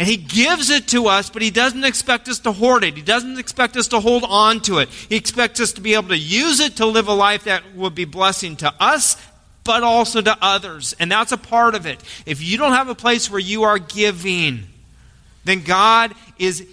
And 0.00 0.08
He 0.08 0.16
gives 0.16 0.70
it 0.70 0.88
to 0.88 1.08
us, 1.08 1.28
but 1.28 1.42
He 1.42 1.50
doesn't 1.50 1.84
expect 1.84 2.26
us 2.30 2.38
to 2.40 2.52
hoard 2.52 2.84
it. 2.84 2.96
He 2.96 3.02
doesn't 3.02 3.38
expect 3.38 3.76
us 3.76 3.88
to 3.88 4.00
hold 4.00 4.24
on 4.24 4.60
to 4.60 4.78
it. 4.78 4.88
He 4.88 5.16
expects 5.16 5.60
us 5.60 5.72
to 5.72 5.82
be 5.82 5.92
able 5.92 6.08
to 6.08 6.16
use 6.16 6.58
it 6.58 6.76
to 6.76 6.86
live 6.86 7.06
a 7.06 7.12
life 7.12 7.44
that 7.44 7.76
will 7.76 7.90
be 7.90 8.06
blessing 8.06 8.56
to 8.56 8.72
us, 8.80 9.18
but 9.62 9.82
also 9.82 10.22
to 10.22 10.38
others. 10.40 10.96
And 10.98 11.12
that's 11.12 11.32
a 11.32 11.36
part 11.36 11.74
of 11.74 11.84
it. 11.84 12.02
If 12.24 12.42
you 12.42 12.56
don't 12.56 12.72
have 12.72 12.88
a 12.88 12.94
place 12.94 13.30
where 13.30 13.40
you 13.40 13.64
are 13.64 13.78
giving, 13.78 14.68
then 15.44 15.64
God 15.64 16.14
is 16.38 16.66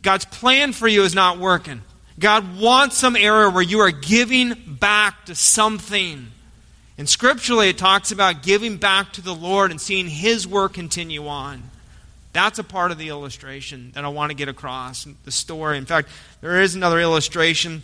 God's 0.00 0.24
plan 0.24 0.72
for 0.72 0.88
you 0.88 1.02
is 1.02 1.14
not 1.14 1.38
working. 1.38 1.82
God 2.18 2.58
wants 2.58 2.96
some 2.96 3.14
area 3.14 3.50
where 3.50 3.62
you 3.62 3.80
are 3.80 3.90
giving 3.90 4.54
back 4.66 5.26
to 5.26 5.34
something. 5.34 6.28
And 6.96 7.06
scripturally, 7.06 7.68
it 7.68 7.76
talks 7.76 8.10
about 8.10 8.42
giving 8.42 8.78
back 8.78 9.12
to 9.12 9.20
the 9.20 9.34
Lord 9.34 9.70
and 9.70 9.78
seeing 9.78 10.08
His 10.08 10.48
work 10.48 10.72
continue 10.72 11.28
on. 11.28 11.62
That's 12.38 12.60
a 12.60 12.64
part 12.64 12.92
of 12.92 12.98
the 12.98 13.08
illustration 13.08 13.90
that 13.96 14.04
I 14.04 14.08
want 14.08 14.30
to 14.30 14.36
get 14.36 14.48
across, 14.48 15.08
the 15.24 15.32
story. 15.32 15.76
In 15.76 15.86
fact, 15.86 16.08
there 16.40 16.62
is 16.62 16.76
another 16.76 17.00
illustration 17.00 17.82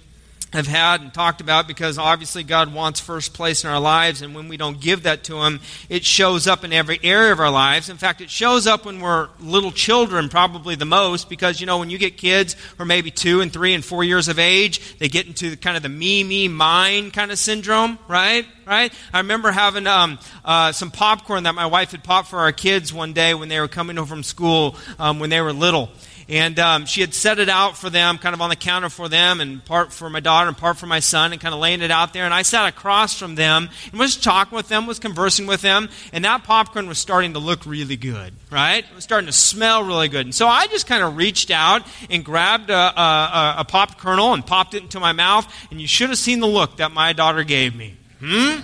have 0.54 0.68
had 0.68 1.00
and 1.00 1.12
talked 1.12 1.40
about 1.40 1.66
because 1.66 1.98
obviously 1.98 2.44
God 2.44 2.72
wants 2.72 3.00
first 3.00 3.34
place 3.34 3.64
in 3.64 3.70
our 3.70 3.80
lives, 3.80 4.22
and 4.22 4.34
when 4.34 4.48
we 4.48 4.56
don't 4.56 4.80
give 4.80 5.02
that 5.02 5.24
to 5.24 5.42
Him, 5.42 5.60
it 5.88 6.04
shows 6.04 6.46
up 6.46 6.64
in 6.64 6.72
every 6.72 7.00
area 7.02 7.32
of 7.32 7.40
our 7.40 7.50
lives. 7.50 7.90
In 7.90 7.96
fact, 7.96 8.20
it 8.20 8.30
shows 8.30 8.66
up 8.66 8.86
when 8.86 9.00
we're 9.00 9.28
little 9.40 9.72
children, 9.72 10.28
probably 10.28 10.76
the 10.76 10.84
most, 10.84 11.28
because 11.28 11.60
you 11.60 11.66
know, 11.66 11.78
when 11.78 11.90
you 11.90 11.98
get 11.98 12.16
kids 12.16 12.54
who 12.76 12.84
are 12.84 12.86
maybe 12.86 13.10
two 13.10 13.40
and 13.40 13.52
three 13.52 13.74
and 13.74 13.84
four 13.84 14.04
years 14.04 14.28
of 14.28 14.38
age, 14.38 14.98
they 14.98 15.08
get 15.08 15.26
into 15.26 15.50
the, 15.50 15.56
kind 15.56 15.76
of 15.76 15.82
the 15.82 15.88
me, 15.88 16.22
me, 16.22 16.46
mine 16.46 17.10
kind 17.10 17.32
of 17.32 17.38
syndrome, 17.38 17.98
right? 18.06 18.46
Right? 18.64 18.92
I 19.12 19.18
remember 19.18 19.50
having 19.50 19.86
um, 19.86 20.18
uh, 20.44 20.72
some 20.72 20.90
popcorn 20.90 21.42
that 21.42 21.54
my 21.54 21.66
wife 21.66 21.90
had 21.90 22.04
popped 22.04 22.28
for 22.28 22.38
our 22.38 22.52
kids 22.52 22.94
one 22.94 23.12
day 23.12 23.34
when 23.34 23.48
they 23.48 23.60
were 23.60 23.68
coming 23.68 23.96
home 23.96 24.06
from 24.06 24.22
school 24.22 24.76
um, 24.98 25.18
when 25.18 25.30
they 25.30 25.40
were 25.40 25.52
little. 25.52 25.90
And 26.28 26.58
um, 26.58 26.86
she 26.86 27.00
had 27.00 27.12
set 27.12 27.38
it 27.38 27.48
out 27.48 27.76
for 27.76 27.90
them, 27.90 28.18
kind 28.18 28.34
of 28.34 28.40
on 28.40 28.48
the 28.48 28.56
counter 28.56 28.88
for 28.88 29.08
them, 29.08 29.40
and 29.40 29.64
part 29.64 29.92
for 29.92 30.08
my 30.08 30.20
daughter 30.20 30.48
and 30.48 30.56
part 30.56 30.78
for 30.78 30.86
my 30.86 31.00
son, 31.00 31.32
and 31.32 31.40
kind 31.40 31.54
of 31.54 31.60
laying 31.60 31.82
it 31.82 31.90
out 31.90 32.12
there. 32.12 32.24
And 32.24 32.32
I 32.32 32.42
sat 32.42 32.66
across 32.66 33.18
from 33.18 33.34
them 33.34 33.68
and 33.90 33.98
was 34.00 34.16
talking 34.16 34.56
with 34.56 34.68
them, 34.68 34.86
was 34.86 34.98
conversing 34.98 35.46
with 35.46 35.60
them, 35.60 35.88
and 36.12 36.24
that 36.24 36.44
popcorn 36.44 36.86
was 36.88 36.98
starting 36.98 37.34
to 37.34 37.38
look 37.38 37.66
really 37.66 37.96
good, 37.96 38.32
right? 38.50 38.84
It 38.84 38.94
was 38.94 39.04
starting 39.04 39.26
to 39.26 39.32
smell 39.32 39.84
really 39.84 40.08
good. 40.08 40.26
And 40.26 40.34
so 40.34 40.48
I 40.48 40.66
just 40.68 40.86
kind 40.86 41.04
of 41.04 41.16
reached 41.16 41.50
out 41.50 41.86
and 42.08 42.24
grabbed 42.24 42.70
a, 42.70 42.74
a, 42.74 43.66
a 43.68 43.86
kernel 43.98 44.32
and 44.32 44.46
popped 44.46 44.74
it 44.74 44.82
into 44.82 45.00
my 45.00 45.12
mouth, 45.12 45.46
and 45.70 45.80
you 45.80 45.86
should 45.86 46.08
have 46.08 46.18
seen 46.18 46.40
the 46.40 46.46
look 46.46 46.78
that 46.78 46.92
my 46.92 47.12
daughter 47.12 47.44
gave 47.44 47.74
me. 47.74 47.96
Hmm? 48.20 48.56
hmm 48.56 48.60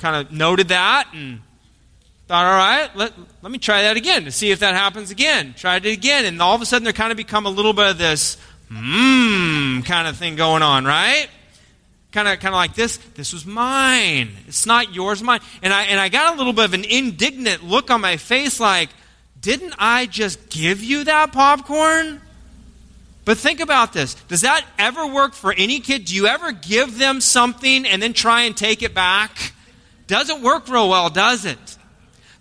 kind 0.00 0.16
of 0.16 0.32
noted 0.32 0.68
that 0.68 1.08
and 1.12 1.40
Thought, 2.30 2.44
all 2.44 2.56
right, 2.56 2.94
let, 2.94 3.12
let 3.42 3.50
me 3.50 3.58
try 3.58 3.82
that 3.82 3.96
again 3.96 4.24
to 4.26 4.30
see 4.30 4.52
if 4.52 4.60
that 4.60 4.74
happens 4.74 5.10
again. 5.10 5.52
Tried 5.56 5.84
it 5.84 5.92
again, 5.92 6.24
and 6.26 6.40
all 6.40 6.54
of 6.54 6.62
a 6.62 6.64
sudden 6.64 6.84
there 6.84 6.92
kind 6.92 7.10
of 7.10 7.16
become 7.16 7.44
a 7.44 7.50
little 7.50 7.72
bit 7.72 7.90
of 7.90 7.98
this 7.98 8.36
mmm 8.70 9.84
kind 9.84 10.06
of 10.06 10.16
thing 10.16 10.36
going 10.36 10.62
on, 10.62 10.84
right? 10.84 11.26
Kind 12.12 12.28
of, 12.28 12.38
kind 12.38 12.54
of 12.54 12.58
like 12.58 12.76
this. 12.76 12.98
This 13.16 13.32
was 13.32 13.44
mine. 13.44 14.30
It's 14.46 14.64
not 14.64 14.94
yours, 14.94 15.24
mine. 15.24 15.40
And 15.60 15.72
I, 15.72 15.86
and 15.86 15.98
I 15.98 16.08
got 16.08 16.32
a 16.32 16.38
little 16.38 16.52
bit 16.52 16.66
of 16.66 16.74
an 16.74 16.84
indignant 16.84 17.64
look 17.64 17.90
on 17.90 18.00
my 18.00 18.16
face, 18.16 18.60
like, 18.60 18.90
didn't 19.40 19.74
I 19.80 20.06
just 20.06 20.50
give 20.50 20.84
you 20.84 21.02
that 21.02 21.32
popcorn? 21.32 22.20
But 23.24 23.38
think 23.38 23.58
about 23.58 23.92
this. 23.92 24.14
Does 24.14 24.42
that 24.42 24.64
ever 24.78 25.04
work 25.04 25.34
for 25.34 25.52
any 25.52 25.80
kid? 25.80 26.04
Do 26.04 26.14
you 26.14 26.28
ever 26.28 26.52
give 26.52 26.96
them 26.96 27.20
something 27.20 27.86
and 27.86 28.00
then 28.00 28.12
try 28.12 28.42
and 28.42 28.56
take 28.56 28.84
it 28.84 28.94
back? 28.94 29.52
Doesn't 30.06 30.44
work 30.44 30.68
real 30.68 30.88
well, 30.88 31.10
does 31.10 31.44
it? 31.44 31.58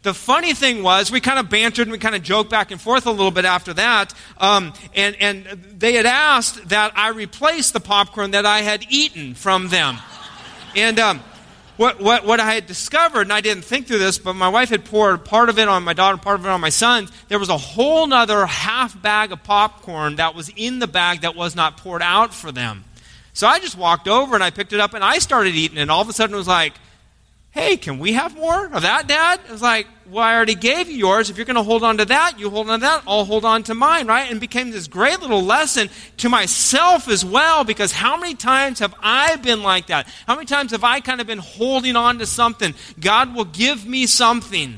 The 0.01 0.13
funny 0.13 0.53
thing 0.53 0.81
was, 0.81 1.11
we 1.11 1.19
kind 1.19 1.39
of 1.39 1.49
bantered 1.49 1.87
and 1.87 1.91
we 1.91 1.97
kind 1.97 2.15
of 2.15 2.23
joked 2.23 2.49
back 2.49 2.71
and 2.71 2.79
forth 2.79 3.05
a 3.05 3.11
little 3.11 3.31
bit 3.31 3.43
after 3.43 3.73
that. 3.73 4.13
Um, 4.37 4.73
and, 4.95 5.15
and 5.19 5.45
they 5.77 5.93
had 5.93 6.05
asked 6.05 6.69
that 6.69 6.93
I 6.95 7.09
replace 7.09 7.71
the 7.71 7.81
popcorn 7.81 8.31
that 8.31 8.45
I 8.45 8.61
had 8.61 8.85
eaten 8.89 9.35
from 9.35 9.67
them. 9.67 9.97
And 10.73 10.99
um, 10.99 11.21
what, 11.75 11.99
what, 11.99 12.25
what 12.25 12.39
I 12.39 12.53
had 12.53 12.65
discovered, 12.65 13.23
and 13.23 13.33
I 13.33 13.41
didn't 13.41 13.63
think 13.63 13.87
through 13.87 13.99
this, 13.99 14.17
but 14.17 14.35
my 14.35 14.47
wife 14.47 14.69
had 14.69 14.85
poured 14.85 15.25
part 15.25 15.49
of 15.49 15.59
it 15.59 15.67
on 15.67 15.83
my 15.83 15.93
daughter, 15.93 16.17
part 16.17 16.39
of 16.39 16.45
it 16.45 16.49
on 16.49 16.61
my 16.61 16.69
son. 16.69 17.09
There 17.27 17.39
was 17.39 17.49
a 17.49 17.57
whole 17.57 18.13
other 18.13 18.45
half 18.45 19.01
bag 19.01 19.33
of 19.33 19.43
popcorn 19.43 20.15
that 20.15 20.33
was 20.33 20.49
in 20.55 20.79
the 20.79 20.87
bag 20.87 21.21
that 21.21 21.35
was 21.35 21.57
not 21.57 21.75
poured 21.75 22.01
out 22.01 22.33
for 22.33 22.53
them. 22.53 22.85
So 23.33 23.47
I 23.47 23.59
just 23.59 23.77
walked 23.77 24.07
over 24.07 24.35
and 24.35 24.43
I 24.43 24.49
picked 24.49 24.71
it 24.71 24.79
up 24.79 24.93
and 24.93 25.03
I 25.03 25.19
started 25.19 25.55
eating 25.55 25.77
it. 25.77 25.81
And 25.81 25.91
all 25.91 26.01
of 26.01 26.07
a 26.09 26.13
sudden 26.13 26.35
it 26.35 26.37
was 26.37 26.47
like, 26.47 26.73
Hey, 27.51 27.77
can 27.77 27.97
we 27.97 28.13
have 28.13 28.35
more 28.35 28.67
of 28.67 28.83
that, 28.83 29.07
Dad? 29.07 29.39
It 29.47 29.51
was 29.51 29.61
like, 29.61 29.87
Well, 30.07 30.23
I 30.23 30.35
already 30.35 30.53
gave 30.53 30.87
you 30.87 30.97
yours. 30.97 31.29
If 31.29 31.37
you're 31.37 31.47
going 31.47 31.55
to 31.55 31.63
hold 31.63 31.83
on 31.83 31.97
to 31.97 32.05
that, 32.05 32.39
you 32.39 32.49
hold 32.49 32.69
on 32.69 32.79
to 32.79 32.85
that. 32.85 33.03
I'll 33.07 33.25
hold 33.25 33.43
on 33.43 33.63
to 33.63 33.73
mine, 33.73 34.05
right? 34.05 34.29
And 34.29 34.39
became 34.39 34.69
this 34.69 34.87
great 34.87 35.19
little 35.19 35.41
lesson 35.41 35.89
to 36.17 36.29
myself 36.29 37.07
as 37.07 37.25
well, 37.25 37.63
because 37.63 37.91
how 37.91 38.17
many 38.17 38.35
times 38.35 38.79
have 38.79 38.93
I 39.01 39.35
been 39.37 39.63
like 39.63 39.87
that? 39.87 40.07
How 40.27 40.35
many 40.35 40.45
times 40.45 40.71
have 40.71 40.83
I 40.83 40.99
kind 40.99 41.21
of 41.21 41.27
been 41.27 41.39
holding 41.39 41.95
on 41.95 42.19
to 42.19 42.27
something? 42.27 42.75
God 42.99 43.35
will 43.35 43.45
give 43.45 43.85
me 43.85 44.05
something. 44.05 44.77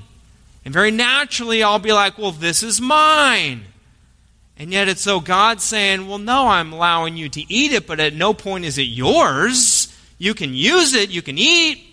And 0.64 0.74
very 0.74 0.92
naturally, 0.92 1.64
I'll 1.64 1.80
be 1.80 1.92
like, 1.92 2.18
Well, 2.18 2.32
this 2.32 2.64
is 2.64 2.80
mine. 2.80 3.66
And 4.58 4.72
yet 4.72 4.88
it's 4.88 5.02
so 5.02 5.20
God 5.20 5.60
saying, 5.60 6.08
Well, 6.08 6.20
no, 6.20 6.48
I'm 6.48 6.72
allowing 6.72 7.18
you 7.18 7.28
to 7.28 7.54
eat 7.54 7.74
it, 7.74 7.86
but 7.86 8.00
at 8.00 8.14
no 8.14 8.34
point 8.34 8.64
is 8.64 8.78
it 8.78 8.84
yours. 8.84 9.94
You 10.18 10.34
can 10.34 10.54
use 10.54 10.94
it, 10.94 11.10
you 11.10 11.22
can 11.22 11.38
eat, 11.38 11.91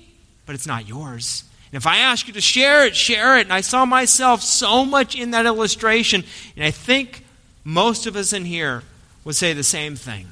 but 0.49 0.55
it's 0.55 0.67
not 0.67 0.89
yours. 0.89 1.45
And 1.71 1.77
if 1.77 1.87
I 1.87 1.99
ask 1.99 2.27
you 2.27 2.33
to 2.33 2.41
share 2.41 2.87
it, 2.87 2.97
share 2.97 3.37
it. 3.37 3.43
And 3.43 3.53
I 3.53 3.61
saw 3.61 3.85
myself 3.85 4.41
so 4.41 4.83
much 4.83 5.15
in 5.15 5.33
that 5.33 5.45
illustration. 5.45 6.25
And 6.57 6.65
I 6.65 6.71
think 6.71 7.23
most 7.65 8.07
of 8.07 8.17
us 8.17 8.33
in 8.33 8.47
here 8.47 8.83
would 9.25 9.37
say 9.37 9.53
the 9.53 9.63
same 9.63 9.95
thing 9.95 10.29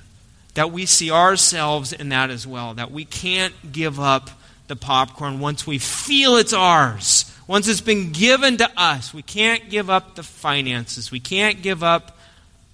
that 0.55 0.73
we 0.73 0.87
see 0.87 1.11
ourselves 1.11 1.93
in 1.93 2.09
that 2.09 2.31
as 2.31 2.47
well, 2.47 2.73
that 2.73 2.91
we 2.91 3.05
can't 3.05 3.53
give 3.73 4.01
up 4.01 4.31
the 4.69 4.75
popcorn 4.75 5.39
once 5.39 5.67
we 5.67 5.79
feel 5.79 6.37
it's 6.37 6.55
ours. 6.55 7.31
Once 7.47 7.69
it's 7.69 7.83
been 7.83 8.11
given 8.11 8.57
to 8.57 8.71
us, 8.75 9.13
we 9.13 9.21
can't 9.21 9.69
give 9.69 9.91
up 9.91 10.15
the 10.15 10.23
finances. 10.23 11.11
We 11.11 11.21
can't 11.21 11.61
give 11.61 11.83
up 11.83 12.17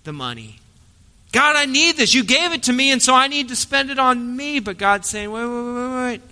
the 0.05 0.12
money. 0.12 0.61
God, 1.33 1.57
I 1.57 1.66
need 1.66 1.96
this. 1.96 2.14
You 2.14 2.22
gave 2.22 2.52
it 2.52 2.62
to 2.64 2.72
me, 2.72 2.92
and 2.92 3.02
so 3.02 3.16
I 3.16 3.26
need 3.26 3.48
to 3.48 3.57
spend 3.57 3.90
it 3.90 3.98
on 3.98 4.37
me. 4.37 4.61
But 4.61 4.78
God's 4.78 5.09
saying, 5.09 5.33
wait, 5.33 5.44
wait, 5.44 5.74
wait, 5.74 5.96
wait. 5.96 6.32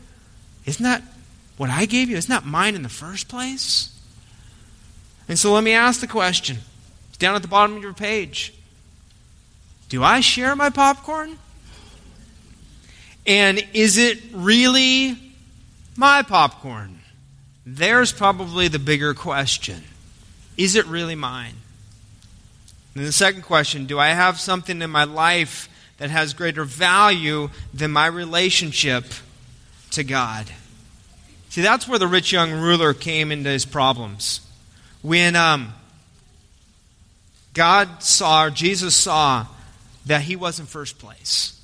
Isn't 0.71 0.85
that 0.85 1.03
what 1.57 1.69
I 1.69 1.85
gave 1.85 2.09
you? 2.09 2.17
Isn't 2.17 2.31
that 2.31 2.47
mine 2.47 2.77
in 2.77 2.85
the 2.85 2.89
first 2.89 3.27
place? 3.27 3.93
And 5.27 5.37
so 5.37 5.53
let 5.53 5.65
me 5.65 5.73
ask 5.73 6.01
the 6.01 6.07
question. 6.07 6.59
It's 7.09 7.19
down 7.19 7.35
at 7.35 7.43
the 7.43 7.49
bottom 7.49 7.77
of 7.77 7.83
your 7.83 7.93
page. 7.93 8.55
Do 9.89 10.05
I 10.05 10.21
share 10.21 10.55
my 10.55 10.71
popcorn? 10.71 11.39
And 13.27 13.67
is 13.75 13.99
it 13.99 14.21
really 14.33 15.19
my 15.97 16.23
popcorn? 16.23 17.01
There's 17.67 18.13
probably 18.13 18.69
the 18.69 18.79
bigger 18.79 19.13
question. 19.13 19.83
Is 20.57 20.77
it 20.77 20.87
really 20.87 21.17
mine? 21.17 21.55
And 22.95 23.05
the 23.05 23.11
second 23.11 23.43
question 23.43 23.87
Do 23.87 23.99
I 23.99 24.11
have 24.11 24.39
something 24.39 24.81
in 24.81 24.91
my 24.91 25.03
life 25.03 25.69
that 25.99 26.11
has 26.11 26.33
greater 26.33 26.65
value 26.65 27.51
than 27.75 27.91
my 27.91 28.07
relationship 28.07 29.05
to 29.91 30.05
God? 30.05 30.47
See, 31.51 31.63
that's 31.63 31.87
where 31.87 31.99
the 31.99 32.07
rich 32.07 32.33
young 32.33 32.53
ruler 32.53 32.95
came 32.95 33.31
into 33.31 33.51
his 33.51 33.65
problems. 33.65 34.41
When, 35.03 35.37
um, 35.37 35.75
God 37.55 38.03
saw, 38.03 38.51
Jesus 38.51 38.95
saw, 38.95 39.47
that 40.07 40.23
he 40.23 40.37
was 40.37 40.61
in 40.61 40.67
first 40.67 40.99
place. 40.99 41.61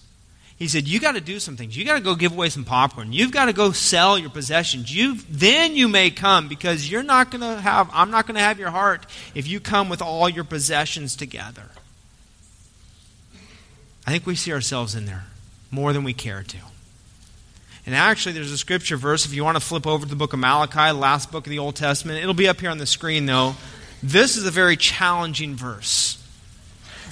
He 0.58 0.68
said, 0.68 0.88
You 0.88 1.00
got 1.00 1.12
to 1.12 1.20
do 1.20 1.38
some 1.38 1.56
things. 1.56 1.76
You 1.76 1.84
got 1.84 1.94
to 1.94 2.00
go 2.00 2.14
give 2.14 2.32
away 2.32 2.48
some 2.48 2.64
popcorn. 2.64 3.12
You've 3.12 3.30
got 3.30 3.44
to 3.46 3.52
go 3.52 3.72
sell 3.72 4.18
your 4.18 4.30
possessions. 4.30 4.94
You 4.94 5.16
then 5.28 5.76
you 5.76 5.86
may 5.86 6.10
come 6.10 6.48
because 6.48 6.90
you're 6.90 7.02
not 7.02 7.30
going 7.30 7.42
to 7.42 7.60
have 7.60 7.90
I'm 7.92 8.10
not 8.10 8.26
going 8.26 8.36
to 8.36 8.40
have 8.40 8.58
your 8.58 8.70
heart 8.70 9.06
if 9.34 9.46
you 9.46 9.60
come 9.60 9.88
with 9.88 10.02
all 10.02 10.28
your 10.28 10.44
possessions 10.44 11.14
together. 11.14 11.70
I 14.06 14.10
think 14.12 14.26
we 14.26 14.34
see 14.34 14.52
ourselves 14.52 14.94
in 14.94 15.04
there 15.04 15.24
more 15.70 15.92
than 15.92 16.04
we 16.04 16.14
care 16.14 16.42
to. 16.42 16.58
And 17.86 17.94
actually, 17.94 18.32
there's 18.32 18.50
a 18.50 18.58
scripture 18.58 18.96
verse. 18.96 19.24
If 19.24 19.32
you 19.32 19.44
want 19.44 19.56
to 19.56 19.64
flip 19.64 19.86
over 19.86 20.04
to 20.04 20.10
the 20.10 20.16
book 20.16 20.32
of 20.32 20.40
Malachi, 20.40 20.90
last 20.90 21.30
book 21.30 21.46
of 21.46 21.50
the 21.50 21.60
Old 21.60 21.76
Testament, 21.76 22.20
it'll 22.20 22.34
be 22.34 22.48
up 22.48 22.60
here 22.60 22.70
on 22.70 22.78
the 22.78 22.86
screen, 22.86 23.26
though. 23.26 23.54
This 24.02 24.36
is 24.36 24.44
a 24.44 24.50
very 24.50 24.76
challenging 24.76 25.54
verse. 25.54 26.20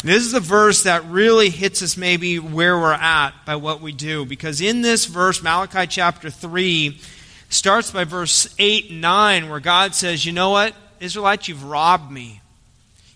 This 0.02 0.24
is 0.24 0.34
a 0.34 0.40
verse 0.40 0.82
that 0.82 1.04
really 1.06 1.48
hits 1.48 1.80
us 1.80 1.96
maybe 1.96 2.38
where 2.38 2.76
we're 2.76 2.92
at 2.92 3.30
by 3.46 3.56
what 3.56 3.80
we 3.80 3.92
do. 3.92 4.26
Because 4.26 4.60
in 4.60 4.82
this 4.82 5.06
verse, 5.06 5.42
Malachi 5.42 5.86
chapter 5.86 6.28
3 6.28 7.00
starts 7.48 7.92
by 7.92 8.02
verse 8.02 8.52
8 8.58 8.90
and 8.90 9.00
9, 9.00 9.48
where 9.48 9.60
God 9.60 9.94
says, 9.94 10.26
You 10.26 10.32
know 10.32 10.50
what? 10.50 10.74
Israelites, 10.98 11.48
you've 11.48 11.64
robbed 11.64 12.10
me. 12.10 12.40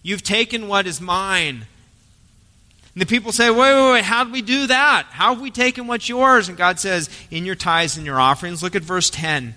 You've 0.03 0.23
taken 0.23 0.69
what 0.69 0.87
is 0.87 1.01
mine. 1.01 1.67
And 2.95 3.03
the 3.03 3.07
people 3.07 3.33
say, 3.33 3.51
wait, 3.51 3.59
wait, 3.59 3.93
wait, 3.93 4.05
how 4.05 4.25
did 4.25 4.33
we 4.33 4.43
do 4.43 4.67
that? 4.67 5.07
How 5.11 5.35
have 5.35 5.43
we 5.43 5.51
taken 5.51 5.87
what's 5.87 6.09
yours? 6.09 6.49
And 6.49 6.57
God 6.57 6.81
says, 6.81 7.11
in 7.31 7.45
your 7.45 7.55
tithes 7.55 7.97
and 7.97 8.07
your 8.07 8.21
offerings. 8.21 8.63
Look 8.63 8.75
at 8.75 8.83
verse 8.83 9.11
10. 9.11 9.49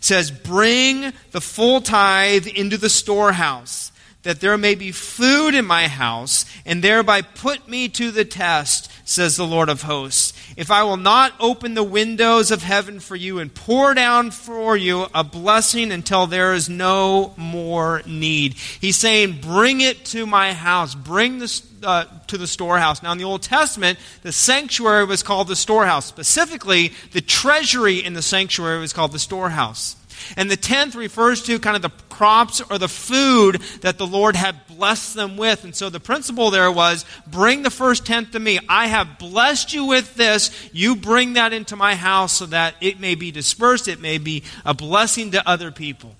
It 0.00 0.04
says, 0.04 0.30
Bring 0.30 1.12
the 1.32 1.40
full 1.40 1.80
tithe 1.80 2.46
into 2.46 2.76
the 2.76 2.88
storehouse, 2.88 3.92
that 4.22 4.40
there 4.40 4.58
may 4.58 4.74
be 4.74 4.92
food 4.92 5.54
in 5.54 5.64
my 5.64 5.88
house, 5.88 6.44
and 6.64 6.82
thereby 6.82 7.22
put 7.22 7.68
me 7.68 7.88
to 7.90 8.10
the 8.10 8.24
test, 8.24 8.90
says 9.04 9.36
the 9.36 9.46
Lord 9.46 9.68
of 9.68 9.82
hosts. 9.82 10.32
If 10.60 10.70
I 10.70 10.82
will 10.82 10.98
not 10.98 11.32
open 11.40 11.72
the 11.72 11.82
windows 11.82 12.50
of 12.50 12.62
heaven 12.62 13.00
for 13.00 13.16
you 13.16 13.38
and 13.38 13.52
pour 13.52 13.94
down 13.94 14.30
for 14.30 14.76
you 14.76 15.06
a 15.14 15.24
blessing 15.24 15.90
until 15.90 16.26
there 16.26 16.52
is 16.52 16.68
no 16.68 17.32
more 17.38 18.02
need. 18.04 18.52
He's 18.78 18.98
saying, 18.98 19.40
Bring 19.40 19.80
it 19.80 20.04
to 20.06 20.26
my 20.26 20.52
house. 20.52 20.94
Bring 20.94 21.38
this 21.38 21.66
uh, 21.82 22.04
to 22.26 22.36
the 22.36 22.46
storehouse. 22.46 23.02
Now, 23.02 23.12
in 23.12 23.16
the 23.16 23.24
Old 23.24 23.40
Testament, 23.40 23.98
the 24.22 24.32
sanctuary 24.32 25.06
was 25.06 25.22
called 25.22 25.48
the 25.48 25.56
storehouse. 25.56 26.04
Specifically, 26.04 26.92
the 27.12 27.22
treasury 27.22 28.04
in 28.04 28.12
the 28.12 28.20
sanctuary 28.20 28.80
was 28.80 28.92
called 28.92 29.12
the 29.12 29.18
storehouse. 29.18 29.96
And 30.36 30.50
the 30.50 30.56
tenth 30.56 30.94
refers 30.94 31.42
to 31.44 31.58
kind 31.58 31.76
of 31.76 31.82
the 31.82 31.92
crops 32.08 32.60
or 32.60 32.78
the 32.78 32.88
food 32.88 33.60
that 33.80 33.98
the 33.98 34.06
Lord 34.06 34.36
had 34.36 34.66
blessed 34.66 35.14
them 35.14 35.36
with. 35.36 35.64
And 35.64 35.74
so 35.74 35.88
the 35.88 36.00
principle 36.00 36.50
there 36.50 36.70
was 36.70 37.04
bring 37.26 37.62
the 37.62 37.70
first 37.70 38.06
tenth 38.06 38.32
to 38.32 38.40
me. 38.40 38.58
I 38.68 38.86
have 38.88 39.18
blessed 39.18 39.72
you 39.72 39.86
with 39.86 40.14
this. 40.14 40.50
You 40.72 40.96
bring 40.96 41.34
that 41.34 41.52
into 41.52 41.76
my 41.76 41.94
house 41.94 42.34
so 42.34 42.46
that 42.46 42.74
it 42.80 43.00
may 43.00 43.14
be 43.14 43.30
dispersed, 43.30 43.88
it 43.88 44.00
may 44.00 44.18
be 44.18 44.44
a 44.64 44.74
blessing 44.74 45.30
to 45.32 45.48
other 45.48 45.70
people. 45.70 46.14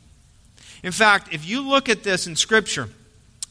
In 0.82 0.92
fact, 0.92 1.32
if 1.32 1.46
you 1.46 1.60
look 1.68 1.88
at 1.88 2.02
this 2.02 2.26
in 2.26 2.36
Scripture, 2.36 2.88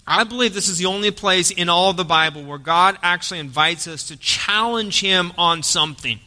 I 0.08 0.24
believe 0.24 0.56
this 0.56 0.70
is 0.70 0.80
the 0.80 0.88
only 0.88 1.12
place 1.12 1.52
in 1.52 1.70
all 1.70 1.94
the 1.94 2.04
Bible 2.04 2.44
where 2.44 2.58
God 2.58 2.98
actually 3.04 3.40
invites 3.40 3.88
us 3.88 4.08
to 4.08 4.18
challenge 4.18 5.02
Him 5.02 5.32
on 5.38 5.62
something. 5.62 6.20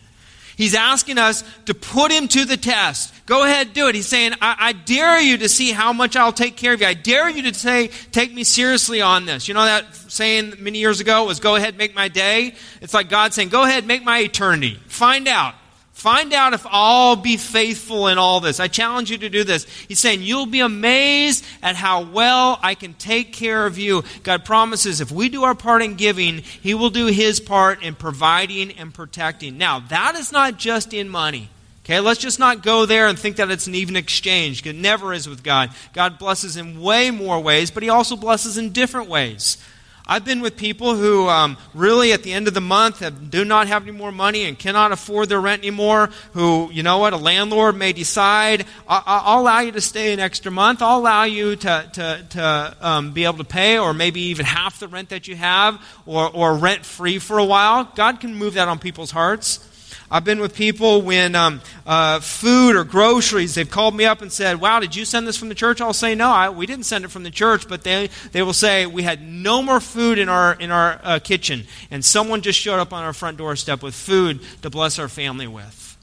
He's 0.56 0.74
asking 0.74 1.18
us 1.18 1.44
to 1.66 1.74
put 1.74 2.12
Him 2.12 2.28
to 2.28 2.44
the 2.44 2.56
test. 2.56 3.12
Go 3.26 3.44
ahead, 3.44 3.72
do 3.72 3.88
it. 3.88 3.94
He's 3.94 4.06
saying, 4.06 4.32
I, 4.40 4.56
I, 4.58 4.72
dare 4.72 5.20
you 5.20 5.38
to 5.38 5.48
see 5.48 5.72
how 5.72 5.92
much 5.92 6.16
I'll 6.16 6.32
take 6.32 6.56
care 6.56 6.74
of 6.74 6.80
you. 6.80 6.86
I 6.86 6.94
dare 6.94 7.30
you 7.30 7.42
to 7.42 7.54
say, 7.54 7.88
take 8.10 8.32
me 8.32 8.44
seriously 8.44 9.00
on 9.00 9.26
this. 9.26 9.48
You 9.48 9.54
know 9.54 9.64
that 9.64 9.94
saying 9.94 10.54
many 10.58 10.78
years 10.78 11.00
ago 11.00 11.24
was, 11.24 11.40
go 11.40 11.56
ahead, 11.56 11.76
make 11.76 11.94
my 11.94 12.08
day? 12.08 12.54
It's 12.80 12.92
like 12.92 13.08
God 13.08 13.32
saying, 13.32 13.48
go 13.48 13.62
ahead, 13.62 13.86
make 13.86 14.04
my 14.04 14.18
eternity. 14.18 14.78
Find 14.86 15.28
out. 15.28 15.54
Find 15.92 16.32
out 16.32 16.54
if 16.54 16.66
I'll 16.68 17.16
be 17.16 17.36
faithful 17.36 18.08
in 18.08 18.18
all 18.18 18.40
this. 18.40 18.58
I 18.58 18.66
challenge 18.66 19.10
you 19.10 19.18
to 19.18 19.28
do 19.28 19.44
this. 19.44 19.66
He's 19.86 20.00
saying, 20.00 20.22
You'll 20.22 20.46
be 20.46 20.60
amazed 20.60 21.44
at 21.62 21.76
how 21.76 22.02
well 22.02 22.58
I 22.62 22.74
can 22.74 22.94
take 22.94 23.32
care 23.32 23.66
of 23.66 23.78
you. 23.78 24.02
God 24.22 24.44
promises 24.44 25.00
if 25.00 25.12
we 25.12 25.28
do 25.28 25.44
our 25.44 25.54
part 25.54 25.82
in 25.82 25.94
giving, 25.94 26.38
He 26.38 26.74
will 26.74 26.90
do 26.90 27.06
His 27.06 27.40
part 27.40 27.82
in 27.82 27.94
providing 27.94 28.72
and 28.72 28.92
protecting. 28.92 29.58
Now, 29.58 29.80
that 29.80 30.16
is 30.16 30.32
not 30.32 30.56
just 30.56 30.92
in 30.94 31.08
money. 31.08 31.50
Okay, 31.84 31.98
let's 31.98 32.20
just 32.20 32.38
not 32.38 32.62
go 32.62 32.86
there 32.86 33.08
and 33.08 33.18
think 33.18 33.36
that 33.36 33.50
it's 33.50 33.66
an 33.66 33.74
even 33.74 33.96
exchange. 33.96 34.64
It 34.64 34.76
never 34.76 35.12
is 35.12 35.28
with 35.28 35.42
God. 35.42 35.70
God 35.92 36.16
blesses 36.18 36.56
in 36.56 36.80
way 36.80 37.10
more 37.10 37.40
ways, 37.40 37.70
but 37.70 37.82
He 37.82 37.88
also 37.90 38.16
blesses 38.16 38.56
in 38.56 38.70
different 38.70 39.08
ways. 39.08 39.58
I've 40.06 40.24
been 40.24 40.40
with 40.40 40.56
people 40.56 40.96
who 40.96 41.28
um, 41.28 41.56
really 41.74 42.12
at 42.12 42.22
the 42.22 42.32
end 42.32 42.48
of 42.48 42.54
the 42.54 42.60
month 42.60 42.98
have, 43.00 43.30
do 43.30 43.44
not 43.44 43.68
have 43.68 43.82
any 43.82 43.92
more 43.92 44.12
money 44.12 44.44
and 44.44 44.58
cannot 44.58 44.92
afford 44.92 45.28
their 45.28 45.40
rent 45.40 45.62
anymore. 45.62 46.10
Who, 46.32 46.70
you 46.72 46.82
know 46.82 46.98
what, 46.98 47.12
a 47.12 47.16
landlord 47.16 47.76
may 47.76 47.92
decide, 47.92 48.66
I- 48.88 49.34
will 49.34 49.42
allow 49.42 49.60
you 49.60 49.72
to 49.72 49.80
stay 49.80 50.12
an 50.12 50.20
extra 50.20 50.50
month. 50.50 50.82
I'll 50.82 50.98
allow 50.98 51.24
you 51.24 51.56
to, 51.56 51.90
to, 51.92 52.26
to 52.30 52.76
um, 52.80 53.12
be 53.12 53.24
able 53.24 53.38
to 53.38 53.44
pay, 53.44 53.78
or 53.78 53.94
maybe 53.94 54.20
even 54.22 54.44
half 54.44 54.80
the 54.80 54.88
rent 54.88 55.10
that 55.10 55.28
you 55.28 55.36
have, 55.36 55.80
or, 56.04 56.30
or 56.34 56.56
rent 56.56 56.84
free 56.84 57.18
for 57.18 57.38
a 57.38 57.44
while. 57.44 57.84
God 57.94 58.20
can 58.20 58.34
move 58.34 58.54
that 58.54 58.68
on 58.68 58.78
people's 58.78 59.10
hearts. 59.12 59.68
I've 60.12 60.24
been 60.24 60.40
with 60.40 60.54
people 60.54 61.00
when 61.00 61.34
um, 61.34 61.62
uh, 61.86 62.20
food 62.20 62.76
or 62.76 62.84
groceries, 62.84 63.54
they've 63.54 63.68
called 63.68 63.96
me 63.96 64.04
up 64.04 64.20
and 64.20 64.30
said, 64.30 64.60
Wow, 64.60 64.78
did 64.78 64.94
you 64.94 65.06
send 65.06 65.26
this 65.26 65.38
from 65.38 65.48
the 65.48 65.54
church? 65.54 65.80
I'll 65.80 65.94
say, 65.94 66.14
No, 66.14 66.28
I, 66.28 66.50
we 66.50 66.66
didn't 66.66 66.84
send 66.84 67.06
it 67.06 67.08
from 67.08 67.22
the 67.22 67.30
church, 67.30 67.66
but 67.66 67.82
they, 67.82 68.10
they 68.32 68.42
will 68.42 68.52
say, 68.52 68.84
We 68.84 69.04
had 69.04 69.26
no 69.26 69.62
more 69.62 69.80
food 69.80 70.18
in 70.18 70.28
our, 70.28 70.52
in 70.52 70.70
our 70.70 71.00
uh, 71.02 71.18
kitchen, 71.18 71.66
and 71.90 72.04
someone 72.04 72.42
just 72.42 72.58
showed 72.58 72.78
up 72.78 72.92
on 72.92 73.02
our 73.02 73.14
front 73.14 73.38
doorstep 73.38 73.82
with 73.82 73.94
food 73.94 74.40
to 74.60 74.68
bless 74.68 74.98
our 74.98 75.08
family 75.08 75.46
with. 75.46 75.96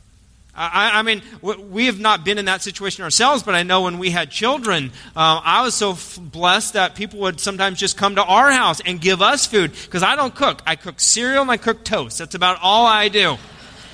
I, 0.56 1.00
I, 1.00 1.02
mean, 1.04 1.22
we 1.42 1.86
have 1.86 2.00
not 2.00 2.26
been 2.26 2.40
in 2.40 2.46
that 2.46 2.64
situation 2.64 3.04
ourselves, 3.04 3.44
but 3.44 3.54
I 3.54 3.62
know 3.62 3.84
when 3.84 4.00
we 4.00 4.10
had 4.10 4.32
children, 4.32 4.92
uh, 5.16 5.40
I 5.42 5.62
was 5.62 5.76
so 5.76 5.92
f- 5.92 6.20
blessed 6.20 6.74
that 6.74 6.96
people 6.96 7.20
would 7.20 7.40
sometimes 7.40 7.80
just 7.80 7.96
come 7.96 8.16
to 8.16 8.24
our 8.24 8.52
house 8.52 8.82
and 8.86 9.00
give 9.00 9.22
us 9.22 9.46
food 9.46 9.72
because 9.72 10.04
I 10.04 10.18
don't 10.18 10.36
cook. 10.36 10.62
I 10.66 10.76
cook 10.76 11.00
cereal 11.00 11.44
and 11.44 11.52
I 11.52 11.58
cook 11.58 11.86
toast. 11.86 12.18
That's 12.18 12.36
about 12.36 12.58
all 12.62 12.86
I 12.86 13.08
do. 13.08 13.38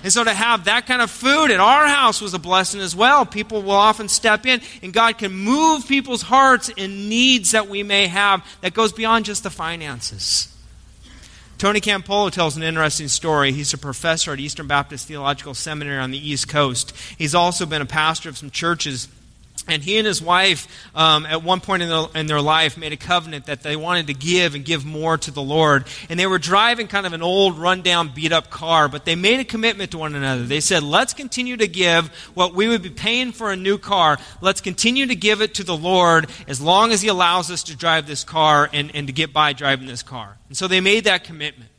And 0.06 0.14
so 0.14 0.24
to 0.24 0.36
have 0.36 0.66
that 0.66 0.86
kind 0.86 1.02
of 1.02 1.10
food 1.10 1.50
at 1.50 1.60
our 1.60 1.88
house 1.88 2.22
was 2.22 2.36
a 2.36 2.40
blessing 2.40 2.80
as 2.80 2.96
well. 2.96 3.26
People 3.26 3.64
will 3.64 3.72
often 3.72 4.08
step 4.08 4.46
in, 4.46 4.62
and 4.84 4.94
God 4.94 5.18
can 5.18 5.34
move 5.34 5.88
people's 5.88 6.22
hearts 6.22 6.70
in 6.70 7.10
needs 7.10 7.54
that 7.54 7.70
we 7.70 7.82
may 7.82 8.06
have 8.06 8.46
that 8.62 8.76
goes 8.76 8.94
beyond 8.94 9.26
just 9.26 9.42
the 9.42 9.50
finances. 9.50 10.56
Tony 11.58 11.82
Campolo 11.82 12.30
tells 12.30 12.56
an 12.56 12.62
interesting 12.62 13.08
story. 13.08 13.52
He's 13.52 13.74
a 13.74 13.80
professor 13.80 14.32
at 14.32 14.40
Eastern 14.40 14.68
Baptist 14.68 15.08
Theological 15.08 15.56
Seminary 15.56 15.98
on 15.98 16.12
the 16.12 16.30
East 16.30 16.50
Coast. 16.50 16.96
He's 17.18 17.34
also 17.34 17.66
been 17.66 17.82
a 17.82 17.88
pastor 17.88 18.30
of 18.30 18.38
some 18.38 18.52
churches 18.52 19.08
and 19.68 19.84
he 19.84 19.98
and 19.98 20.06
his 20.06 20.22
wife, 20.22 20.68
um, 20.94 21.26
at 21.26 21.44
one 21.44 21.60
point 21.60 21.82
in, 21.84 22.08
in, 22.16 22.28
their 22.28 22.42
life, 22.42 22.78
made 22.78 22.94
a 22.94 22.98
covenant 22.98 23.48
that 23.48 23.64
they 23.64 23.76
wanted 23.76 24.08
to 24.08 24.14
give 24.14 24.56
and 24.56 24.64
give 24.64 24.86
more 24.86 25.18
to 25.18 25.32
the 25.32 25.42
Lord. 25.42 25.86
And 26.10 26.20
they 26.20 26.28
were 26.28 26.38
driving 26.38 26.88
kind 26.88 27.06
of 27.06 27.14
an 27.14 27.24
old, 27.24 27.58
rundown, 27.58 28.12
beat 28.14 28.32
up 28.32 28.50
car, 28.50 28.88
but 28.88 29.06
they 29.06 29.16
made 29.16 29.40
a 29.40 29.44
commitment 29.44 29.92
to 29.92 29.98
one 29.98 30.16
another. 30.16 30.44
They 30.44 30.60
said, 30.60 30.84
Let's 30.84 31.14
continue 31.14 31.58
to 31.58 31.68
give 31.68 32.08
what 32.36 32.54
we 32.54 32.68
would 32.68 32.84
be 32.84 32.90
paying 32.90 33.32
for 33.32 33.52
a 33.52 33.56
new 33.56 33.78
car. 33.78 34.18
Let's 34.42 34.62
continue 34.62 35.08
to 35.08 35.16
give 35.16 35.42
it 35.42 35.56
to 35.56 35.64
the 35.64 35.78
Lord 35.78 36.30
as 36.48 36.62
long 36.62 36.92
as 36.92 37.02
He 37.02 37.08
allows 37.08 37.50
us 37.50 37.64
to 37.64 37.76
drive 37.76 38.08
this 38.08 38.24
car 38.24 38.70
and, 38.72 38.92
and 38.96 39.08
to 39.08 39.14
get 39.14 39.34
by 39.34 39.54
driving 39.54 39.88
this 39.88 40.04
car. 40.04 40.38
And 40.48 40.58
so 40.58 40.68
they 40.68 40.82
made 40.82 41.06
that 41.06 41.24
commitment. 41.24 41.75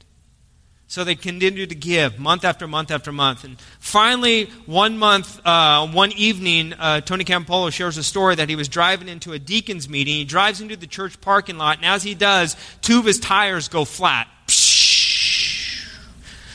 So 0.89 1.03
they 1.03 1.17
continued 1.17 1.71
to 1.71 1.75
give 1.75 2.19
month 2.19 2.45
after 2.45 2.69
month 2.69 2.93
after 2.93 3.11
month. 3.11 3.43
And 3.43 3.59
finally, 3.81 4.47
one 4.67 4.99
month, 4.99 5.45
uh, 5.45 5.89
one 5.89 6.13
evening, 6.13 6.75
uh, 6.75 7.01
Tony 7.01 7.25
Campolo 7.25 7.73
shares 7.73 7.97
a 7.97 8.05
story 8.05 8.37
that 8.37 8.49
he 8.49 8.55
was 8.55 8.69
driving 8.69 9.09
into 9.09 9.33
a 9.33 9.39
deacon's 9.39 9.89
meeting. 9.89 10.15
He 10.15 10.25
drives 10.25 10.61
into 10.61 10.77
the 10.77 10.87
church 10.87 11.21
parking 11.21 11.59
lot, 11.59 11.79
and 11.79 11.87
as 11.87 12.05
he 12.05 12.15
does, 12.15 12.57
two 12.83 13.01
of 13.01 13.05
his 13.05 13.19
tires 13.19 13.67
go 13.69 13.85
flat. 13.85 14.29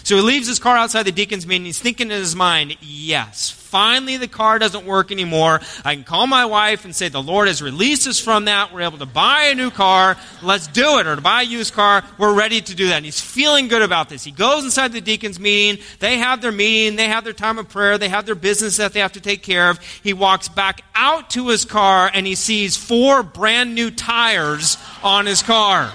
So 0.04 0.16
he 0.16 0.22
leaves 0.22 0.48
his 0.48 0.60
car 0.60 0.78
outside 0.78 1.04
the 1.04 1.12
deacon's 1.12 1.46
meeting. 1.46 1.66
He's 1.66 1.80
thinking 1.80 2.10
in 2.10 2.18
his 2.18 2.36
mind, 2.36 2.78
yes, 2.82 3.52
finally 3.72 4.18
the 4.18 4.28
car 4.28 4.60
doesn't 4.60 4.86
work 4.86 5.12
anymore. 5.12 5.62
I 5.86 5.96
can 5.96 6.04
call 6.04 6.28
my 6.28 6.46
wife 6.46 6.84
and 6.84 6.94
say, 6.94 7.08
The 7.08 7.22
Lord 7.22 7.48
has 7.48 7.62
released 7.62 8.06
us 8.08 8.20
from 8.20 8.46
that. 8.46 8.74
We're 8.74 8.82
able 8.82 8.98
to 8.98 9.06
buy 9.06 9.46
a 9.46 9.56
new 9.56 9.72
car. 9.72 10.18
Let's 10.44 10.68
do 10.68 11.00
it. 11.00 11.08
Or 11.08 11.16
to 11.16 11.22
buy 11.22 11.42
a 11.42 11.46
used 11.46 11.74
car. 11.74 12.04
We're 12.18 12.36
ready 12.36 12.60
to 12.60 12.76
do 12.76 12.90
that. 12.90 12.98
And 12.98 13.06
he's 13.06 13.22
feeling 13.22 13.70
good 13.70 13.82
about 13.82 14.10
this. 14.10 14.24
He 14.24 14.32
goes 14.32 14.66
inside 14.66 14.92
the 14.92 15.02
deacon's 15.02 15.40
meeting. 15.40 15.84
They 16.00 16.18
have 16.18 16.42
their 16.42 16.52
meeting. 16.52 16.98
They 16.98 17.08
have 17.08 17.24
their 17.24 17.34
time 17.34 17.58
of 17.58 17.70
prayer. 17.70 17.98
They 17.98 18.10
have 18.10 18.26
their 18.26 18.36
business 18.36 18.78
that 18.78 18.92
they 18.92 19.00
have 19.00 19.14
to 19.14 19.22
take 19.22 19.42
care 19.42 19.70
of. 19.70 19.80
He 20.04 20.14
walks 20.14 20.50
back 20.50 20.84
out 20.94 21.30
to 21.32 21.48
his 21.48 21.64
car 21.64 22.12
and 22.14 22.28
he 22.28 22.36
sees 22.36 22.76
four 22.76 23.24
brand 23.24 23.74
new 23.74 23.90
tires 23.90 24.78
on 25.02 25.26
his 25.26 25.42
car 25.42 25.94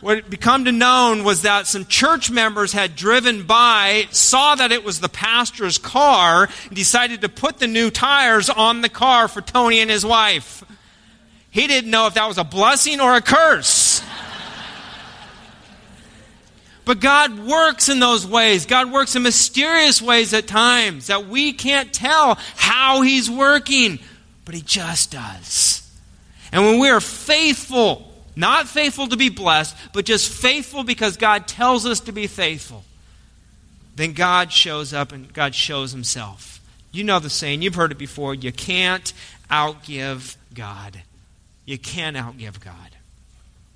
what 0.00 0.16
had 0.16 0.30
become 0.30 0.64
to 0.64 0.72
known 0.72 1.24
was 1.24 1.42
that 1.42 1.66
some 1.66 1.84
church 1.84 2.30
members 2.30 2.72
had 2.72 2.96
driven 2.96 3.42
by, 3.44 4.06
saw 4.10 4.54
that 4.54 4.72
it 4.72 4.82
was 4.82 5.00
the 5.00 5.08
pastor's 5.10 5.76
car, 5.76 6.48
and 6.66 6.76
decided 6.76 7.20
to 7.20 7.28
put 7.28 7.58
the 7.58 7.66
new 7.66 7.90
tires 7.90 8.48
on 8.48 8.80
the 8.80 8.88
car 8.88 9.28
for 9.28 9.42
Tony 9.42 9.80
and 9.80 9.90
his 9.90 10.04
wife. 10.04 10.64
He 11.50 11.66
didn't 11.66 11.90
know 11.90 12.06
if 12.06 12.14
that 12.14 12.28
was 12.28 12.38
a 12.38 12.44
blessing 12.44 13.00
or 13.00 13.14
a 13.14 13.20
curse. 13.20 14.02
But 16.84 17.00
God 17.00 17.46
works 17.46 17.88
in 17.88 18.00
those 18.00 18.26
ways. 18.26 18.66
God 18.66 18.90
works 18.90 19.14
in 19.14 19.22
mysterious 19.22 20.00
ways 20.00 20.32
at 20.32 20.46
times 20.46 21.08
that 21.08 21.28
we 21.28 21.52
can't 21.52 21.92
tell 21.92 22.36
how 22.56 23.02
He's 23.02 23.30
working, 23.30 24.00
but 24.44 24.54
He 24.54 24.62
just 24.62 25.12
does. 25.12 25.88
And 26.50 26.64
when 26.64 26.78
we 26.80 26.88
are 26.88 27.00
faithful, 27.00 28.09
not 28.40 28.66
faithful 28.66 29.06
to 29.08 29.16
be 29.16 29.28
blessed, 29.28 29.76
but 29.92 30.04
just 30.04 30.32
faithful 30.32 30.82
because 30.82 31.16
God 31.16 31.46
tells 31.46 31.86
us 31.86 32.00
to 32.00 32.12
be 32.12 32.26
faithful, 32.26 32.84
then 33.94 34.12
God 34.12 34.50
shows 34.52 34.92
up 34.92 35.12
and 35.12 35.32
God 35.32 35.54
shows 35.54 35.92
Himself. 35.92 36.60
You 36.90 37.04
know 37.04 37.20
the 37.20 37.30
saying, 37.30 37.62
you've 37.62 37.76
heard 37.76 37.92
it 37.92 37.98
before 37.98 38.34
you 38.34 38.50
can't 38.50 39.12
outgive 39.50 40.36
God. 40.54 41.02
You 41.64 41.78
can't 41.78 42.16
outgive 42.16 42.64
God. 42.64 42.74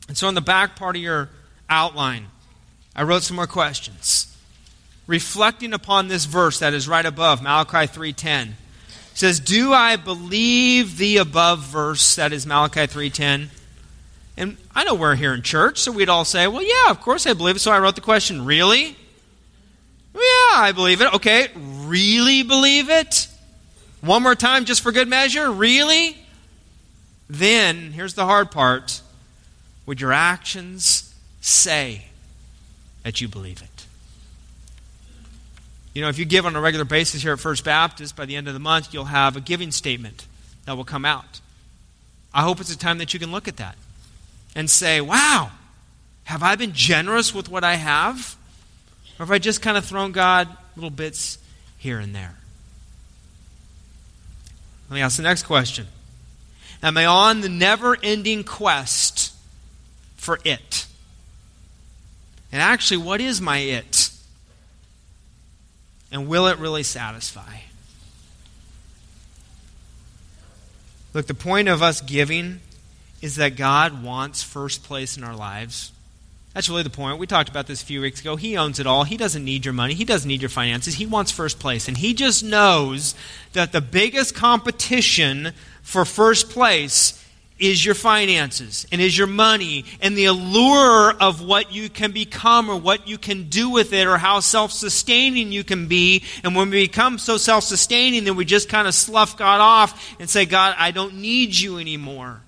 And 0.09 0.17
so, 0.17 0.29
in 0.29 0.35
the 0.35 0.41
back 0.41 0.77
part 0.77 0.97
of 0.97 1.03
your 1.03 1.31
outline, 1.71 2.27
I 2.95 3.05
wrote 3.05 3.23
some 3.23 3.37
more 3.37 3.47
questions. 3.47 4.37
Reflecting 5.07 5.73
upon 5.73 6.09
this 6.09 6.25
verse 6.25 6.59
that 6.59 6.75
is 6.75 6.89
right 6.89 7.05
above, 7.05 7.43
Malachi 7.43 7.87
3:10. 7.87 8.57
says, 9.17 9.39
"Do 9.39 9.73
I 9.73 9.95
believe 9.95 10.97
the 10.97 11.19
above 11.19 11.61
verse 11.61 12.17
that 12.17 12.33
is 12.33 12.47
Malachi 12.47 12.87
3:10?" 12.87 13.51
And 14.37 14.57
I 14.75 14.85
know 14.85 14.95
we're 14.95 15.15
here 15.15 15.33
in 15.33 15.43
church, 15.43 15.79
so 15.79 15.93
we'd 15.93 16.09
all 16.09 16.25
say, 16.25 16.47
"Well, 16.47 16.63
yeah, 16.63 16.91
of 16.91 17.01
course 17.01 17.27
I 17.27 17.35
believe 17.35 17.57
it." 17.57 17.61
So 17.61 17.71
I 17.71 17.79
wrote 17.79 17.95
the 17.95 18.01
question, 18.01 18.45
"Really?" 18.45 18.97
Yeah, 20.15 20.21
I 20.55 20.73
believe 20.75 21.01
it. 21.01 21.13
Okay, 21.15 21.49
really 21.55 22.43
believe 22.43 22.89
it? 22.89 23.29
One 24.01 24.23
more 24.23 24.35
time 24.35 24.65
just 24.65 24.81
for 24.81 24.93
good 24.93 25.09
measure? 25.09 25.51
Really? 25.51 26.17
Then, 27.29 27.93
here's 27.93 28.15
the 28.15 28.27
hard 28.27 28.51
part. 28.51 29.01
Would 29.87 30.01
your 30.01 30.13
actions 30.13 31.13
say 31.41 32.07
that 33.03 33.21
you 33.21 33.29
believe 33.29 33.61
it? 33.63 33.87
You 35.95 36.03
know, 36.03 36.09
if 36.09 36.19
you 36.19 36.25
give 36.25 36.45
on 36.45 36.55
a 36.55 36.61
regular 36.61 36.85
basis 36.85 37.23
here 37.23 37.33
at 37.33 37.41
First 37.41 37.65
Baptist, 37.65 38.15
by 38.15 38.25
the 38.25 38.37
end 38.37 38.47
of 38.47 38.55
the 38.55 38.61
month, 38.61 38.93
you'll 38.93 39.07
have 39.07 39.37
a 39.37 39.41
giving 39.41 39.71
statement 39.71 40.27
that 40.65 40.77
will 40.77 40.85
come 40.85 41.05
out. 41.05 41.41
I 42.33 42.43
hope 42.43 42.61
it's 42.61 42.73
a 42.73 42.79
time 42.79 42.99
that 42.99 43.15
you 43.15 43.21
can 43.21 43.33
look 43.33 43.49
at 43.49 43.57
that 43.57 43.77
and 44.55 44.71
say, 44.71 45.01
wow, 45.01 45.51
have 46.25 46.43
I 46.43 46.57
been 46.57 46.73
generous 46.73 47.35
with 47.35 47.49
what 47.49 47.65
I 47.65 47.75
have? 47.75 48.37
Or 49.19 49.27
have 49.27 49.31
I 49.31 49.39
just 49.39 49.63
kind 49.63 49.77
of 49.77 49.85
thrown 49.85 50.13
God 50.13 50.49
little 50.77 50.91
bits 50.91 51.39
here 51.79 51.99
and 51.99 52.15
there? 52.15 52.35
Let 54.89 54.95
me 54.95 55.03
ask 55.03 55.17
the 55.17 55.23
next 55.23 55.45
question 55.45 55.87
Am 56.83 56.97
I 56.99 57.07
on 57.07 57.41
the 57.41 57.49
never 57.49 57.97
ending 58.03 58.45
quest 58.45 59.33
for 60.17 60.39
it? 60.45 60.87
And 62.53 62.63
actually, 62.63 62.99
what 62.99 63.21
is 63.21 63.41
my 63.41 63.59
it? 63.59 64.11
And 66.13 66.29
will 66.29 66.47
it 66.47 66.59
really 66.59 66.85
satisfy? 66.85 67.59
Look, 71.13 71.27
the 71.27 71.35
point 71.35 71.69
of 71.69 71.83
us 71.83 72.01
giving 72.01 72.61
is 73.25 73.37
that 73.37 73.57
God 73.57 74.03
wants 74.03 74.43
first 74.43 74.85
place 74.85 75.17
in 75.17 75.25
our 75.25 75.35
lives. 75.35 75.93
That's 76.53 76.69
really 76.69 76.83
the 76.83 76.91
point. 76.91 77.19
We 77.19 77.27
talked 77.27 77.49
about 77.49 77.67
this 77.67 77.81
a 77.81 77.87
few 77.87 78.03
weeks 78.03 78.21
ago. 78.21 78.37
He 78.37 78.59
owns 78.59 78.79
it 78.79 78.87
all. 78.87 79.05
He 79.05 79.17
doesn't 79.17 79.43
need 79.43 79.65
your 79.65 79.73
money. 79.73 79.95
He 79.95 80.05
doesn't 80.05 80.29
need 80.29 80.43
your 80.43 80.51
finances. 80.51 80.97
He 80.97 81.07
wants 81.07 81.33
first 81.33 81.59
place. 81.59 81.89
And 81.89 81.97
he 81.97 82.13
just 82.13 82.45
knows 82.45 83.15
that 83.55 83.73
the 83.73 83.81
biggest 83.81 84.35
competition 84.35 85.53
for 85.81 86.05
first 86.05 86.51
place 86.51 87.19
is 87.59 87.83
your 87.83 87.95
finances 87.95 88.87
and 88.93 89.01
is 89.01 89.17
your 89.17 89.27
money 89.27 89.87
and 90.03 90.19
the 90.19 90.27
allure 90.27 91.15
of 91.19 91.41
what 91.41 91.73
you 91.73 91.89
can 91.89 92.13
become 92.13 92.69
or 92.69 92.77
what 92.77 93.09
you 93.09 93.17
can 93.17 93.49
do 93.49 93.71
with 93.71 93.95
it 93.95 94.07
or 94.07 94.19
how 94.19 94.41
self 94.41 94.71
sustaining 94.71 95.51
you 95.51 95.65
can 95.65 95.89
be. 95.89 96.23
And 96.43 96.55
when 96.55 96.69
we 96.69 96.87
become 96.87 97.17
so 97.17 97.39
self 97.39 97.65
sustaining, 97.65 98.25
then 98.25 98.37
we 98.37 98.45
just 98.45 98.69
kind 98.69 98.87
of 98.87 98.93
slough 98.93 99.39
God 99.39 99.63
off 99.63 100.15
and 100.21 100.29
say, 100.29 100.45
God, 100.45 100.75
I 100.79 100.91
don't 100.91 101.15
need 101.23 101.59
you 101.59 101.79
anymore. 101.79 102.43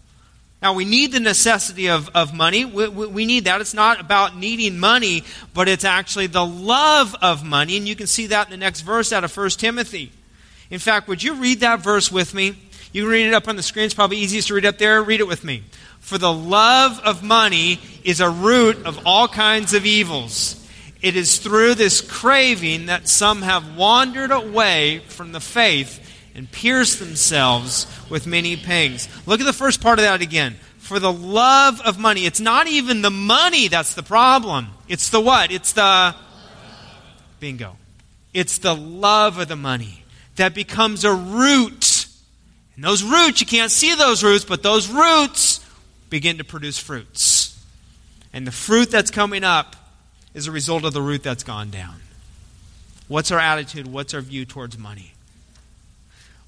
Now, 0.67 0.73
we 0.73 0.85
need 0.85 1.13
the 1.13 1.21
necessity 1.21 1.89
of, 1.91 2.11
of 2.13 2.35
money. 2.35 2.65
We, 2.65 2.89
we, 2.89 3.07
we, 3.07 3.25
need 3.25 3.45
that. 3.45 3.61
It's 3.61 3.73
not 3.73 4.01
about 4.01 4.37
needing 4.37 4.81
money, 4.81 5.23
but 5.55 5.69
it's 5.69 5.85
actually 5.85 6.27
the 6.27 6.45
love 6.45 7.15
of 7.23 7.45
money. 7.45 7.77
And 7.77 7.87
you 7.87 7.95
can 7.95 8.09
see 8.09 8.27
that 8.27 8.49
in 8.49 8.51
the 8.51 8.57
next 8.57 8.81
verse 8.81 9.13
out 9.13 9.23
of 9.23 9.37
1 9.37 9.51
Timothy. 9.51 10.11
In 10.69 10.81
fact, 10.81 11.07
would 11.07 11.23
you 11.23 11.35
read 11.35 11.61
that 11.61 11.79
verse 11.79 12.11
with 12.11 12.35
me? 12.35 12.59
You 12.93 13.03
can 13.03 13.11
read 13.13 13.29
it 13.29 13.33
up 13.33 13.47
on 13.47 13.55
the 13.55 13.63
screen. 13.63 13.85
It's 13.85 13.95
probably 13.95 14.17
easiest 14.17 14.49
to 14.49 14.55
read 14.55 14.67
up 14.67 14.77
there. 14.77 15.01
Read 15.05 15.21
it 15.21 15.29
with 15.29 15.45
me. 15.45 15.63
For 16.01 16.19
the 16.19 16.33
love 16.33 16.99
of 17.05 17.23
money 17.23 17.79
is 18.03 18.21
a 18.21 18.29
root 18.29 18.85
of 18.85 19.07
all 19.07 19.29
kinds 19.29 19.73
of 19.73 19.87
evils. 19.87 20.69
It 21.01 21.15
is 21.15 21.39
through 21.39 21.77
this 21.77 22.01
craving 22.01 22.87
that 22.87 23.07
some 23.07 23.43
have 23.43 23.77
wandered 23.77 24.33
away 24.33 24.99
from 25.07 25.31
the 25.31 25.39
faith 25.39 26.03
and 26.37 26.53
pierce 26.53 26.97
themselves 26.97 27.87
with 28.11 28.27
many 28.27 28.57
pangs. 28.57 29.09
Look 29.27 29.41
at 29.41 29.47
the 29.47 29.55
first 29.55 29.81
part 29.81 29.99
of 29.99 30.05
that 30.05 30.21
again. 30.21 30.57
For 30.79 31.01
the 31.01 31.13
love 31.13 31.81
of 31.81 31.99
money. 31.99 32.27
It's 32.27 32.39
not 32.39 32.69
even 32.69 33.03
the 33.03 33.11
money 33.11 33.67
that's 33.67 33.95
the 33.95 34.05
problem. 34.05 34.69
It's 34.87 35.09
the 35.09 35.21
what? 35.21 35.51
It's 35.51 35.73
the. 35.73 36.15
Bingo. 37.41 37.77
It's 38.33 38.59
the 38.59 38.77
love 38.77 39.39
of 39.39 39.49
the 39.49 39.57
money 39.57 40.05
that 40.37 40.55
becomes 40.55 41.05
a 41.05 41.13
root. 41.13 42.07
And 42.77 42.85
those 42.85 43.03
roots, 43.03 43.41
you 43.41 43.47
can't 43.47 43.73
see 43.73 43.95
those 43.95 44.23
roots, 44.23 44.45
but 44.45 44.63
those 44.63 44.89
roots 44.89 45.65
begin 46.11 46.39
to 46.39 46.45
produce 46.45 46.79
fruits. 46.79 47.59
And 48.33 48.47
the 48.47 48.53
fruit 48.53 48.91
that's 48.91 49.11
coming 49.11 49.43
up 49.43 49.75
is 50.35 50.47
a 50.47 50.53
result 50.53 50.85
of 50.85 50.93
the 50.93 51.03
root 51.03 51.23
that's 51.23 51.43
gone 51.43 51.71
down. 51.71 51.97
What's 53.09 53.33
our 53.33 53.41
attitude? 53.41 53.87
What's 53.87 54.13
our 54.13 54.21
view 54.21 54.45
towards 54.45 54.77
money? 54.79 55.15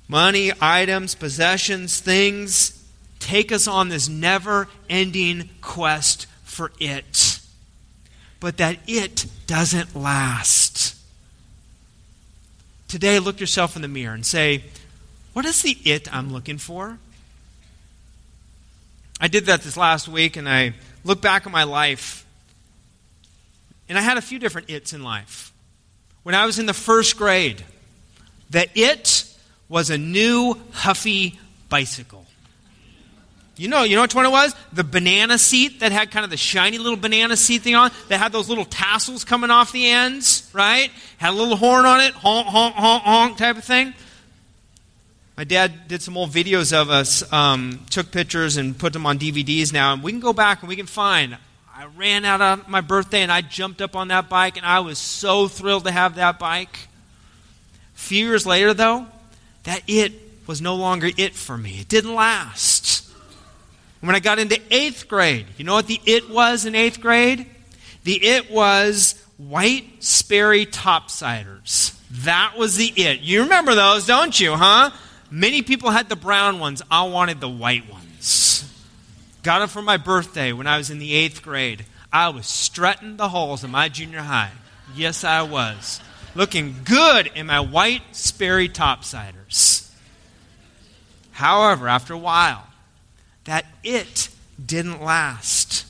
Money, 0.09 0.53
items, 0.61 1.15
possessions, 1.15 2.01
things 2.01 2.83
take 3.19 3.53
us 3.53 3.69
on 3.69 3.91
this 3.91 4.09
never 4.09 4.69
ending 4.89 5.51
quest 5.61 6.27
for 6.45 6.73
it. 6.81 7.41
But 8.41 8.57
that 8.57 8.79
it 8.87 9.27
doesn't 9.47 9.95
last. 9.95 10.97
Today, 12.89 13.19
look 13.19 13.39
yourself 13.39 13.77
in 13.77 13.83
the 13.83 13.89
mirror 13.89 14.15
and 14.15 14.25
say, 14.25 14.65
What 15.35 15.45
is 15.45 15.61
the 15.61 15.77
it 15.85 16.13
I'm 16.15 16.33
looking 16.33 16.57
for? 16.57 16.99
I 19.21 19.29
did 19.29 19.47
that 19.47 19.63
this 19.63 19.77
last 19.77 20.09
week 20.09 20.37
and 20.37 20.49
I 20.49 20.75
looked 21.05 21.23
back 21.23 21.45
at 21.45 21.53
my 21.53 21.65
life. 21.65 22.25
And 23.89 23.99
I 23.99 24.01
had 24.01 24.17
a 24.17 24.23
few 24.23 24.39
different 24.39 24.71
its 24.71 24.93
in 24.93 25.03
life. 25.03 25.53
When 26.23 26.35
I 26.35 26.47
was 26.47 26.59
in 26.59 26.67
the 26.67 26.75
first 26.75 27.17
grade, 27.17 27.65
the 28.51 28.69
it 28.75 29.28
was 29.69 29.91
a 29.91 29.99
new 29.99 30.55
Huffy 30.73 31.39
bicycle. 31.69 32.25
You 33.59 33.67
know, 33.67 33.83
you 33.83 33.97
know 33.97 34.03
which 34.03 34.15
one 34.15 34.25
it 34.25 34.31
was? 34.31 34.55
The 34.73 34.85
banana 34.85 35.37
seat 35.37 35.81
that 35.81 35.91
had 35.91 36.13
kind 36.13 36.23
of 36.23 36.31
the 36.31 36.37
shiny 36.37 36.79
little 36.79 36.97
banana 36.97 37.37
seat 37.37 37.63
thing 37.63 37.75
on, 37.75 37.91
that 38.07 38.19
had 38.19 38.31
those 38.31 38.49
little 38.49 38.65
tassels 38.65 39.25
coming 39.25 39.51
off 39.51 39.73
the 39.73 39.91
ends, 39.91 40.49
right? 40.53 40.93
Had 41.17 41.31
a 41.31 41.37
little 41.37 41.57
horn 41.57 41.85
on 41.85 42.01
it, 42.01 42.15
honk, 42.15 42.47
honk, 42.47 42.77
honk, 42.77 43.03
honk 43.03 43.37
type 43.37 43.57
of 43.57 43.65
thing. 43.65 43.95
My 45.37 45.43
dad 45.43 45.89
did 45.89 46.03
some 46.03 46.17
old 46.17 46.31
videos 46.31 46.73
of 46.73 46.89
us, 46.89 47.31
um, 47.33 47.85
took 47.91 48.13
pictures 48.13 48.57
and 48.57 48.79
put 48.79 48.93
them 48.93 49.07
on 49.07 49.19
DVDs 49.19 49.73
now, 49.73 49.93
and 49.93 50.05
we 50.05 50.13
can 50.13 50.21
go 50.21 50.33
back 50.33 50.63
and 50.63 50.69
we 50.69 50.77
can 50.77 50.87
find. 50.87 51.37
I 51.75 51.87
ran 51.97 52.25
out 52.25 52.41
on 52.41 52.65
my 52.69 52.81
birthday 52.81 53.23
and 53.23 53.31
I 53.31 53.41
jumped 53.41 53.81
up 53.81 53.97
on 53.97 54.09
that 54.09 54.29
bike, 54.29 54.57
and 54.57 54.67
I 54.67 54.81
was 54.81 54.99
so 54.99 55.49
thrilled 55.49 55.85
to 55.85 55.91
have 55.91 56.15
that 56.15 56.39
bike. 56.39 56.89
A 57.97 57.99
few 57.99 58.27
years 58.27 58.47
later, 58.47 58.73
though, 58.73 59.07
that 59.65 59.83
it 59.87 60.13
was 60.47 60.61
no 60.61 60.75
longer 60.75 61.09
it 61.17 61.35
for 61.35 61.57
me. 61.57 61.81
It 61.81 61.89
didn't 61.89 62.15
last. 62.15 63.11
When 64.01 64.15
I 64.15 64.21
got 64.21 64.39
into 64.39 64.61
eighth 64.71 65.09
grade, 65.09 65.47
you 65.57 65.65
know 65.65 65.75
what 65.75 65.87
the 65.87 66.01
it 66.07 66.31
was 66.31 66.65
in 66.65 66.75
eighth 66.75 67.01
grade? 67.01 67.47
The 68.05 68.15
it 68.15 68.51
was 68.51 69.23
white 69.37 70.03
Sperry 70.03 70.67
topsiders. 70.67 71.99
That 72.25 72.55
was 72.57 72.77
the 72.77 72.93
it. 72.97 73.21
You 73.21 73.43
remember 73.43 73.75
those, 73.75 74.07
don't 74.07 74.39
you, 74.39 74.55
huh? 74.55 74.91
Many 75.31 75.63
people 75.63 75.91
had 75.91 76.09
the 76.09 76.17
brown 76.17 76.59
ones. 76.59 76.81
I 76.91 77.03
wanted 77.03 77.41
the 77.41 77.49
white 77.49 77.91
ones. 77.91 78.65
Got 79.43 79.59
them 79.59 79.69
for 79.69 79.83
my 79.83 79.97
birthday 79.97 80.53
when 80.53 80.67
I 80.67 80.79
was 80.79 80.91
in 80.91 80.99
the 80.99 81.15
eighth 81.15 81.43
grade. 81.43 81.85
I 82.13 82.31
was 82.31 82.47
strutting 82.47 83.17
the 83.17 83.29
halls 83.29 83.65
of 83.65 83.71
my 83.71 83.89
junior 83.89 84.21
high. 84.21 84.53
Yes, 84.95 85.25
I 85.25 85.43
was 85.43 86.01
looking 86.35 86.77
good 86.85 87.31
in 87.35 87.47
my 87.47 87.61
white 87.61 88.03
Sperry 88.13 88.69
However, 91.33 91.89
after 91.89 92.15
a 92.15 92.19
while, 92.19 92.67
that 93.45 93.65
it 93.85 94.29
didn't 94.65 95.03
last. 95.03 95.87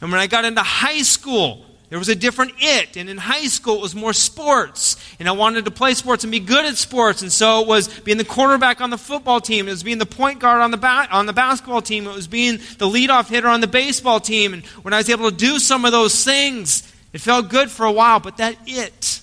And 0.00 0.10
when 0.10 0.20
I 0.20 0.26
got 0.26 0.44
into 0.44 0.62
high 0.62 1.02
school, 1.02 1.64
There 1.92 1.98
was 1.98 2.08
a 2.08 2.14
different 2.14 2.54
it. 2.56 2.96
And 2.96 3.10
in 3.10 3.18
high 3.18 3.48
school, 3.48 3.74
it 3.74 3.82
was 3.82 3.94
more 3.94 4.14
sports. 4.14 4.96
And 5.18 5.28
I 5.28 5.32
wanted 5.32 5.66
to 5.66 5.70
play 5.70 5.92
sports 5.92 6.24
and 6.24 6.30
be 6.30 6.40
good 6.40 6.64
at 6.64 6.78
sports. 6.78 7.20
And 7.20 7.30
so 7.30 7.60
it 7.60 7.68
was 7.68 7.86
being 8.00 8.16
the 8.16 8.24
quarterback 8.24 8.80
on 8.80 8.88
the 8.88 8.96
football 8.96 9.42
team. 9.42 9.68
It 9.68 9.72
was 9.72 9.82
being 9.82 9.98
the 9.98 10.06
point 10.06 10.38
guard 10.38 10.62
on 10.62 10.70
the, 10.70 10.78
ba- 10.78 11.08
on 11.10 11.26
the 11.26 11.34
basketball 11.34 11.82
team. 11.82 12.06
It 12.06 12.14
was 12.14 12.26
being 12.26 12.56
the 12.78 12.88
leadoff 12.88 13.28
hitter 13.28 13.46
on 13.46 13.60
the 13.60 13.66
baseball 13.66 14.20
team. 14.20 14.54
And 14.54 14.64
when 14.80 14.94
I 14.94 14.96
was 14.96 15.10
able 15.10 15.30
to 15.30 15.36
do 15.36 15.58
some 15.58 15.84
of 15.84 15.92
those 15.92 16.24
things, 16.24 16.90
it 17.12 17.20
felt 17.20 17.50
good 17.50 17.70
for 17.70 17.84
a 17.84 17.92
while. 17.92 18.20
But 18.20 18.38
that 18.38 18.56
it, 18.66 19.20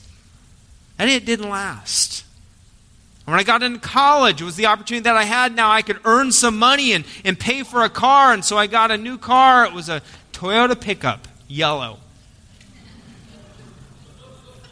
that 0.97 1.10
it 1.10 1.25
didn't 1.25 1.49
last. 1.49 2.23
When 3.29 3.39
I 3.39 3.43
got 3.43 3.61
into 3.61 3.79
college, 3.79 4.41
it 4.41 4.45
was 4.45 4.55
the 4.55 4.65
opportunity 4.65 5.03
that 5.03 5.15
I 5.15 5.23
had 5.23 5.55
now. 5.55 5.69
I 5.69 5.83
could 5.83 5.99
earn 6.03 6.31
some 6.31 6.57
money 6.57 6.93
and, 6.93 7.05
and 7.23 7.39
pay 7.39 7.61
for 7.61 7.83
a 7.83 7.89
car. 7.89 8.33
And 8.33 8.43
so 8.43 8.57
I 8.57 8.65
got 8.65 8.89
a 8.89 8.97
new 8.97 9.19
car. 9.19 9.65
It 9.65 9.73
was 9.73 9.87
a 9.87 10.01
Toyota 10.33 10.79
pickup, 10.79 11.27
yellow. 11.47 11.99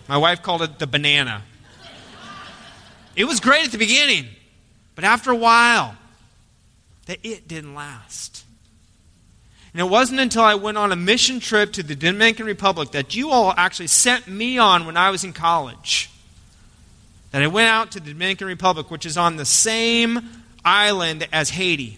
My 0.07 0.17
wife 0.17 0.41
called 0.41 0.63
it 0.63 0.79
the 0.79 0.87
banana. 0.87 1.43
It 3.15 3.25
was 3.25 3.39
great 3.39 3.65
at 3.65 3.71
the 3.71 3.77
beginning, 3.77 4.25
but 4.95 5.03
after 5.03 5.29
a 5.29 5.35
while, 5.35 5.95
that 7.05 7.19
it 7.21 7.47
didn't 7.47 7.75
last. 7.75 8.43
And 9.73 9.81
it 9.81 9.89
wasn't 9.89 10.19
until 10.19 10.41
I 10.41 10.55
went 10.55 10.79
on 10.79 10.91
a 10.91 10.95
mission 10.95 11.39
trip 11.39 11.73
to 11.73 11.83
the 11.83 11.95
Dominican 11.95 12.47
Republic 12.47 12.89
that 12.91 13.15
you 13.15 13.29
all 13.29 13.53
actually 13.55 13.87
sent 13.87 14.27
me 14.27 14.57
on 14.57 14.87
when 14.87 14.97
I 14.97 15.11
was 15.11 15.23
in 15.23 15.33
college. 15.33 16.09
That 17.31 17.43
I 17.43 17.47
went 17.47 17.67
out 17.67 17.91
to 17.91 17.99
the 17.99 18.13
Dominican 18.13 18.47
Republic, 18.47 18.89
which 18.89 19.05
is 19.05 19.17
on 19.17 19.35
the 19.35 19.45
same 19.45 20.19
island 20.63 21.27
as 21.31 21.49
Haiti. 21.51 21.97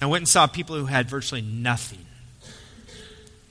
I 0.00 0.06
went 0.06 0.22
and 0.22 0.28
saw 0.28 0.46
people 0.46 0.76
who 0.76 0.86
had 0.86 1.08
virtually 1.08 1.42
nothing. 1.42 2.06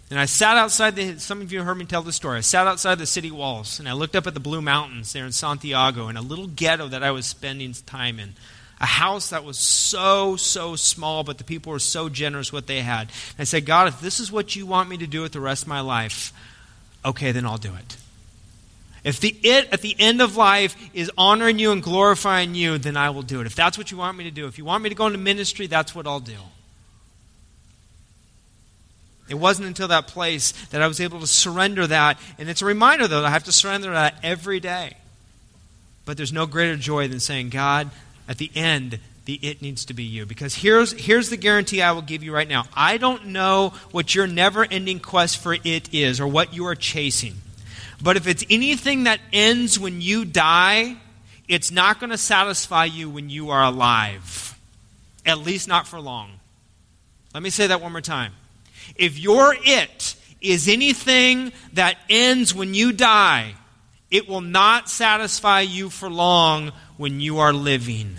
And 0.09 0.19
I 0.19 0.25
sat 0.25 0.57
outside 0.57 0.95
the, 0.95 1.19
some 1.19 1.41
of 1.41 1.51
you 1.51 1.61
heard 1.61 1.77
me 1.77 1.85
tell 1.85 2.01
the 2.01 2.11
story. 2.11 2.39
I 2.39 2.41
sat 2.41 2.65
outside 2.65 2.97
the 2.97 3.05
city 3.05 3.29
walls 3.29 3.79
and 3.79 3.87
I 3.87 3.93
looked 3.93 4.15
up 4.15 4.25
at 4.25 4.33
the 4.33 4.39
Blue 4.39 4.61
Mountains 4.61 5.13
there 5.13 5.25
in 5.25 5.31
Santiago 5.31 6.07
in 6.07 6.17
a 6.17 6.21
little 6.21 6.47
ghetto 6.47 6.87
that 6.87 7.03
I 7.03 7.11
was 7.11 7.27
spending 7.27 7.73
time 7.73 8.19
in. 8.19 8.33
A 8.81 8.87
house 8.87 9.29
that 9.29 9.43
was 9.43 9.59
so, 9.59 10.35
so 10.37 10.75
small, 10.75 11.23
but 11.23 11.37
the 11.37 11.43
people 11.43 11.71
were 11.71 11.79
so 11.79 12.09
generous 12.09 12.51
what 12.51 12.65
they 12.65 12.81
had. 12.81 13.01
And 13.01 13.39
I 13.39 13.43
said, 13.43 13.65
God, 13.65 13.89
if 13.89 14.01
this 14.01 14.19
is 14.19 14.31
what 14.31 14.55
you 14.55 14.65
want 14.65 14.89
me 14.89 14.97
to 14.97 15.07
do 15.07 15.21
with 15.21 15.33
the 15.33 15.41
rest 15.41 15.63
of 15.63 15.67
my 15.67 15.81
life, 15.81 16.33
okay, 17.05 17.31
then 17.31 17.45
I'll 17.45 17.57
do 17.57 17.75
it. 17.75 17.97
If 19.03 19.19
the 19.19 19.29
it 19.43 19.69
at 19.71 19.81
the 19.81 19.95
end 19.97 20.21
of 20.21 20.35
life 20.35 20.75
is 20.93 21.11
honoring 21.17 21.59
you 21.59 21.71
and 21.71 21.81
glorifying 21.81 22.55
you, 22.55 22.77
then 22.77 22.97
I 22.97 23.11
will 23.11 23.21
do 23.21 23.39
it. 23.41 23.47
If 23.47 23.55
that's 23.55 23.77
what 23.77 23.91
you 23.91 23.97
want 23.97 24.17
me 24.17 24.25
to 24.25 24.31
do, 24.31 24.47
if 24.47 24.57
you 24.57 24.65
want 24.65 24.83
me 24.83 24.89
to 24.89 24.95
go 24.95 25.07
into 25.07 25.19
ministry, 25.19 25.67
that's 25.67 25.95
what 25.95 26.05
I'll 26.05 26.19
do. 26.19 26.37
It 29.29 29.35
wasn't 29.35 29.67
until 29.67 29.87
that 29.89 30.07
place 30.07 30.51
that 30.67 30.81
I 30.81 30.87
was 30.87 30.99
able 30.99 31.19
to 31.19 31.27
surrender 31.27 31.85
that. 31.87 32.19
And 32.39 32.49
it's 32.49 32.63
a 32.63 32.65
reminder, 32.65 33.07
though, 33.07 33.21
that 33.21 33.27
I 33.27 33.31
have 33.31 33.43
to 33.43 33.51
surrender 33.51 33.91
that 33.91 34.15
every 34.23 34.59
day. 34.59 34.97
But 36.05 36.17
there's 36.17 36.33
no 36.33 36.47
greater 36.47 36.75
joy 36.75 37.07
than 37.07 37.19
saying, 37.19 37.49
God, 37.49 37.91
at 38.27 38.39
the 38.39 38.49
end, 38.55 38.99
the 39.25 39.35
it 39.35 39.61
needs 39.61 39.85
to 39.85 39.93
be 39.93 40.03
you. 40.03 40.25
Because 40.25 40.55
here's, 40.55 40.91
here's 40.93 41.29
the 41.29 41.37
guarantee 41.37 41.83
I 41.83 41.91
will 41.91 42.01
give 42.01 42.23
you 42.23 42.33
right 42.33 42.47
now 42.47 42.65
I 42.75 42.97
don't 42.97 43.27
know 43.27 43.73
what 43.91 44.15
your 44.15 44.25
never 44.25 44.65
ending 44.65 44.99
quest 44.99 45.37
for 45.37 45.53
it 45.63 45.93
is 45.93 46.19
or 46.19 46.27
what 46.27 46.53
you 46.55 46.65
are 46.65 46.75
chasing. 46.75 47.35
But 48.01 48.17
if 48.17 48.27
it's 48.27 48.45
anything 48.49 49.03
that 49.03 49.19
ends 49.33 49.77
when 49.77 50.01
you 50.01 50.25
die, 50.25 50.95
it's 51.47 51.71
not 51.71 51.99
going 51.99 52.11
to 52.11 52.17
satisfy 52.17 52.85
you 52.85 53.09
when 53.09 53.29
you 53.29 53.49
are 53.49 53.63
alive. 53.63 54.57
At 55.25 55.39
least 55.39 55.67
not 55.67 55.87
for 55.87 55.99
long. 55.99 56.31
Let 57.33 57.43
me 57.43 57.49
say 57.49 57.67
that 57.67 57.81
one 57.81 57.91
more 57.91 58.01
time. 58.01 58.33
If 58.95 59.19
your 59.19 59.55
it 59.59 60.15
is 60.41 60.67
anything 60.67 61.51
that 61.73 61.97
ends 62.09 62.55
when 62.55 62.73
you 62.73 62.91
die, 62.93 63.55
it 64.09 64.27
will 64.27 64.41
not 64.41 64.89
satisfy 64.89 65.61
you 65.61 65.89
for 65.89 66.09
long 66.09 66.71
when 66.97 67.19
you 67.19 67.39
are 67.39 67.53
living. 67.53 68.15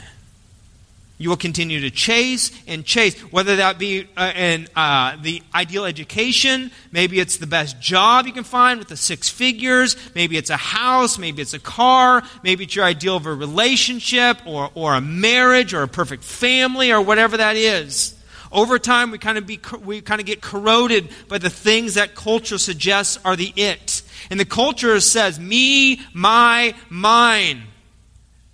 You 1.21 1.29
will 1.29 1.37
continue 1.37 1.83
to 1.83 1.91
chase 1.91 2.51
and 2.67 2.83
chase, 2.83 3.15
whether 3.31 3.57
that 3.57 3.79
be 3.79 4.09
uh, 4.17 4.33
in 4.35 4.69
uh, 4.75 5.19
the 5.21 5.43
ideal 5.55 5.85
education, 5.85 6.71
maybe 6.93 7.21
it's 7.21 7.37
the 7.37 7.47
best 7.47 7.79
job 7.79 8.27
you 8.27 8.33
can 8.33 8.43
find 8.43 8.79
with 8.79 8.89
the 8.89 8.97
six 8.97 9.29
figures, 9.29 9.97
maybe 10.15 10.39
it's 10.39 10.49
a 10.49 10.57
house, 10.57 11.19
maybe 11.19 11.43
it's 11.43 11.53
a 11.53 11.59
car, 11.59 12.23
maybe 12.43 12.65
it's 12.65 12.75
your 12.75 12.87
ideal 12.87 13.17
of 13.17 13.27
a 13.27 13.35
relationship 13.35 14.39
or, 14.47 14.71
or 14.75 14.95
a 14.95 15.03
marriage 15.03 15.75
or 15.75 15.83
a 15.83 15.89
perfect 15.89 16.25
family 16.25 16.91
or 16.91 17.03
whatever 17.03 17.37
that 17.37 17.55
is. 17.55 18.19
Over 18.51 18.79
time, 18.79 19.11
we 19.11 19.19
kind 19.19 19.37
of 19.37 19.47
be 19.47 19.61
we 19.85 20.01
kind 20.01 20.23
of 20.23 20.27
get 20.27 20.41
corroded 20.41 21.11
by 21.29 21.37
the 21.37 21.51
things 21.51 21.95
that 21.95 22.15
culture 22.15 22.57
suggests 22.57 23.19
are 23.27 23.37
the 23.37 23.53
it, 23.57 24.01
and 24.31 24.41
the 24.41 24.47
culture 24.47 24.99
says 25.01 25.39
me, 25.39 26.01
my, 26.15 26.75
mine. 26.89 27.65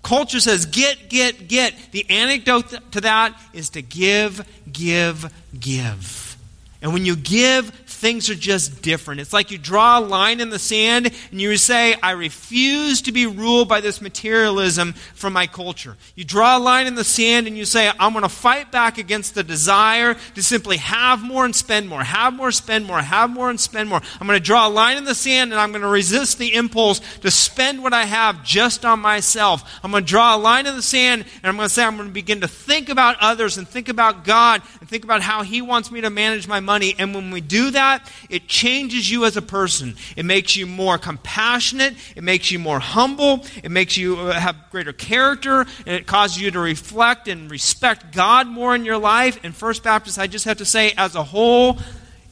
Culture 0.06 0.38
says 0.38 0.66
get, 0.66 1.08
get, 1.08 1.48
get. 1.48 1.74
The 1.90 2.06
antidote 2.08 2.92
to 2.92 3.00
that 3.00 3.36
is 3.52 3.70
to 3.70 3.82
give, 3.82 4.46
give, 4.72 5.32
give. 5.58 6.36
And 6.80 6.92
when 6.92 7.04
you 7.04 7.16
give, 7.16 7.72
things 7.96 8.28
are 8.28 8.34
just 8.34 8.82
different. 8.82 9.20
It's 9.22 9.32
like 9.32 9.50
you 9.50 9.56
draw 9.56 9.98
a 9.98 10.00
line 10.00 10.40
in 10.40 10.50
the 10.50 10.58
sand 10.58 11.10
and 11.30 11.40
you 11.40 11.56
say, 11.56 11.94
I 12.02 12.10
refuse 12.10 13.00
to 13.02 13.12
be 13.12 13.26
ruled 13.26 13.68
by 13.68 13.80
this 13.80 14.02
materialism 14.02 14.92
from 15.14 15.32
my 15.32 15.46
culture. 15.46 15.96
You 16.14 16.24
draw 16.24 16.58
a 16.58 16.60
line 16.60 16.86
in 16.86 16.94
the 16.94 17.04
sand 17.04 17.46
and 17.46 17.56
you 17.56 17.64
say, 17.64 17.90
I'm 17.98 18.12
going 18.12 18.22
to 18.22 18.28
fight 18.28 18.70
back 18.70 18.98
against 18.98 19.34
the 19.34 19.42
desire 19.42 20.14
to 20.34 20.42
simply 20.42 20.76
have 20.76 21.22
more 21.22 21.46
and 21.46 21.56
spend 21.56 21.88
more, 21.88 22.02
have 22.02 22.34
more, 22.34 22.52
spend 22.52 22.84
more, 22.84 23.00
have 23.00 23.30
more 23.30 23.48
and 23.48 23.58
spend 23.58 23.88
more. 23.88 24.02
I'm 24.20 24.26
going 24.26 24.38
to 24.38 24.44
draw 24.44 24.68
a 24.68 24.70
line 24.70 24.98
in 24.98 25.04
the 25.04 25.14
sand 25.14 25.52
and 25.52 25.60
I'm 25.60 25.72
going 25.72 25.82
to 25.82 25.88
resist 25.88 26.38
the 26.38 26.54
impulse 26.54 27.00
to 27.20 27.30
spend 27.30 27.82
what 27.82 27.94
I 27.94 28.04
have 28.04 28.44
just 28.44 28.84
on 28.84 29.00
myself. 29.00 29.80
I'm 29.82 29.90
going 29.90 30.04
to 30.04 30.08
draw 30.08 30.36
a 30.36 30.38
line 30.38 30.66
in 30.66 30.76
the 30.76 30.82
sand 30.82 31.24
and 31.36 31.46
I'm 31.46 31.56
going 31.56 31.68
to 31.68 31.74
say, 31.74 31.82
I'm 31.82 31.96
going 31.96 32.08
to 32.08 32.14
begin 32.14 32.42
to 32.42 32.48
think 32.48 32.90
about 32.90 33.16
others 33.20 33.56
and 33.56 33.66
think 33.66 33.88
about 33.88 34.24
God 34.24 34.60
and 34.80 34.88
think 34.88 35.02
about 35.02 35.22
how 35.22 35.42
He 35.42 35.62
wants 35.62 35.90
me 35.90 36.02
to 36.02 36.10
manage 36.10 36.46
my 36.46 36.60
money. 36.60 36.94
And 36.98 37.14
when 37.14 37.30
we 37.30 37.40
do 37.40 37.70
that, 37.70 37.85
that, 37.86 38.12
it 38.28 38.48
changes 38.48 39.10
you 39.10 39.24
as 39.24 39.36
a 39.36 39.42
person. 39.42 39.94
It 40.16 40.24
makes 40.24 40.56
you 40.56 40.66
more 40.66 40.98
compassionate. 40.98 41.94
It 42.14 42.22
makes 42.22 42.50
you 42.50 42.58
more 42.58 42.80
humble. 42.80 43.44
It 43.62 43.70
makes 43.70 43.96
you 43.96 44.18
uh, 44.18 44.32
have 44.32 44.56
greater 44.70 44.92
character. 44.92 45.60
And 45.60 45.94
it 45.94 46.06
causes 46.06 46.40
you 46.40 46.50
to 46.50 46.60
reflect 46.60 47.28
and 47.28 47.50
respect 47.50 48.12
God 48.12 48.46
more 48.46 48.74
in 48.74 48.84
your 48.84 48.98
life. 48.98 49.38
And 49.42 49.54
First 49.54 49.82
Baptist, 49.82 50.18
I 50.18 50.26
just 50.26 50.44
have 50.44 50.58
to 50.58 50.64
say, 50.64 50.92
as 50.96 51.14
a 51.14 51.22
whole, 51.22 51.78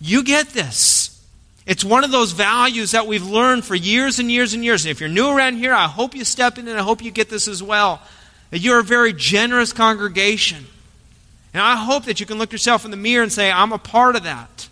you 0.01 0.23
get 0.25 0.49
this. 0.51 1.11
It's 1.67 1.85
one 1.85 2.05
of 2.05 2.11
those 2.11 2.33
values 2.33 2.91
that 2.91 3.07
we've 3.07 3.25
learned 3.25 3.65
for 3.65 3.75
years 3.75 4.19
and 4.19 4.31
years 4.31 4.53
and 4.53 4.63
years. 4.63 4.85
And 4.85 4.91
if 4.91 5.01
you're 5.01 5.09
new 5.09 5.31
around 5.31 5.57
here, 5.57 5.73
I 5.73 5.87
hope 5.87 6.15
you 6.15 6.25
step 6.25 6.59
in 6.59 6.69
and 6.69 6.79
I 6.79 6.83
hope 6.83 7.03
you 7.03 7.11
get 7.11 7.31
this 7.31 7.49
as 7.49 7.63
well. 7.63 8.03
That 8.51 8.59
you're 8.59 8.81
a 8.81 8.85
very 8.85 9.15
generous 9.15 9.73
congregation. 9.73 10.67
And 11.55 11.63
I 11.63 11.77
hope 11.77 12.05
that 12.05 12.21
you 12.21 12.27
can 12.27 12.37
look 12.37 12.53
yourself 12.53 12.85
in 12.85 12.91
the 12.91 12.97
mirror 12.97 13.23
and 13.23 13.33
say, 13.33 13.51
I'm 13.51 13.73
a 13.73 13.79
part 13.79 14.17
of 14.17 14.25
that. 14.25 14.69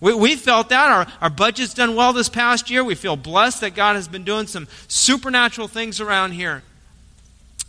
We, 0.00 0.14
we 0.14 0.36
felt 0.36 0.68
that. 0.68 0.90
Our, 0.90 1.06
our 1.20 1.30
budget's 1.30 1.74
done 1.74 1.94
well 1.94 2.12
this 2.12 2.28
past 2.28 2.70
year. 2.70 2.84
We 2.84 2.94
feel 2.94 3.16
blessed 3.16 3.62
that 3.62 3.74
God 3.74 3.96
has 3.96 4.08
been 4.08 4.24
doing 4.24 4.46
some 4.46 4.68
supernatural 4.88 5.68
things 5.68 6.00
around 6.00 6.32
here. 6.32 6.62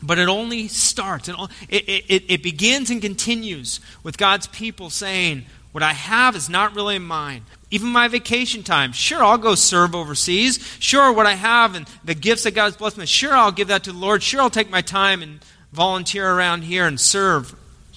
But 0.02 0.20
it 0.20 0.28
only 0.28 0.68
starts, 0.68 1.28
it, 1.28 1.36
it, 1.70 2.24
it 2.28 2.44
begins 2.44 2.92
and 2.92 3.02
continues 3.02 3.80
with 4.04 4.18
God's 4.18 4.46
people 4.46 4.92
saying, 4.92 5.46
What 5.72 5.84
I 5.84 5.94
have 5.94 6.36
is 6.36 6.50
not 6.50 6.76
really 6.76 7.00
mine. 7.00 7.44
Even 7.72 7.90
my 7.90 8.08
vacation 8.08 8.64
time, 8.64 8.92
sure, 8.92 9.24
I'll 9.24 9.40
go 9.40 9.56
serve 9.56 9.96
overseas. 9.96 10.58
Sure, 10.80 11.12
what 11.12 11.26
I 11.26 11.34
have 11.34 11.76
and 11.76 11.88
the 12.04 12.14
gifts 12.14 12.44
that 12.44 12.52
God's 12.52 12.78
blessed 12.78 12.98
me, 12.98 13.06
sure, 13.06 13.34
I'll 13.34 13.52
give 13.52 13.70
that 13.70 13.84
to 13.86 13.92
the 13.92 13.98
Lord. 13.98 14.22
Sure, 14.22 14.42
I'll 14.42 14.50
take 14.50 14.70
my 14.70 14.82
time 14.82 15.22
and 15.22 15.40
volunteer 15.74 16.30
around 16.30 16.62
here 16.62 16.86
and 16.86 17.00
serve. 17.00 17.56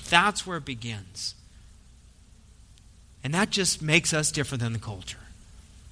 That's 0.08 0.46
where 0.46 0.56
it 0.56 0.64
begins. 0.64 1.34
And 3.22 3.34
that 3.34 3.50
just 3.50 3.82
makes 3.82 4.14
us 4.14 4.30
different 4.30 4.62
than 4.62 4.72
the 4.72 4.78
culture 4.78 5.18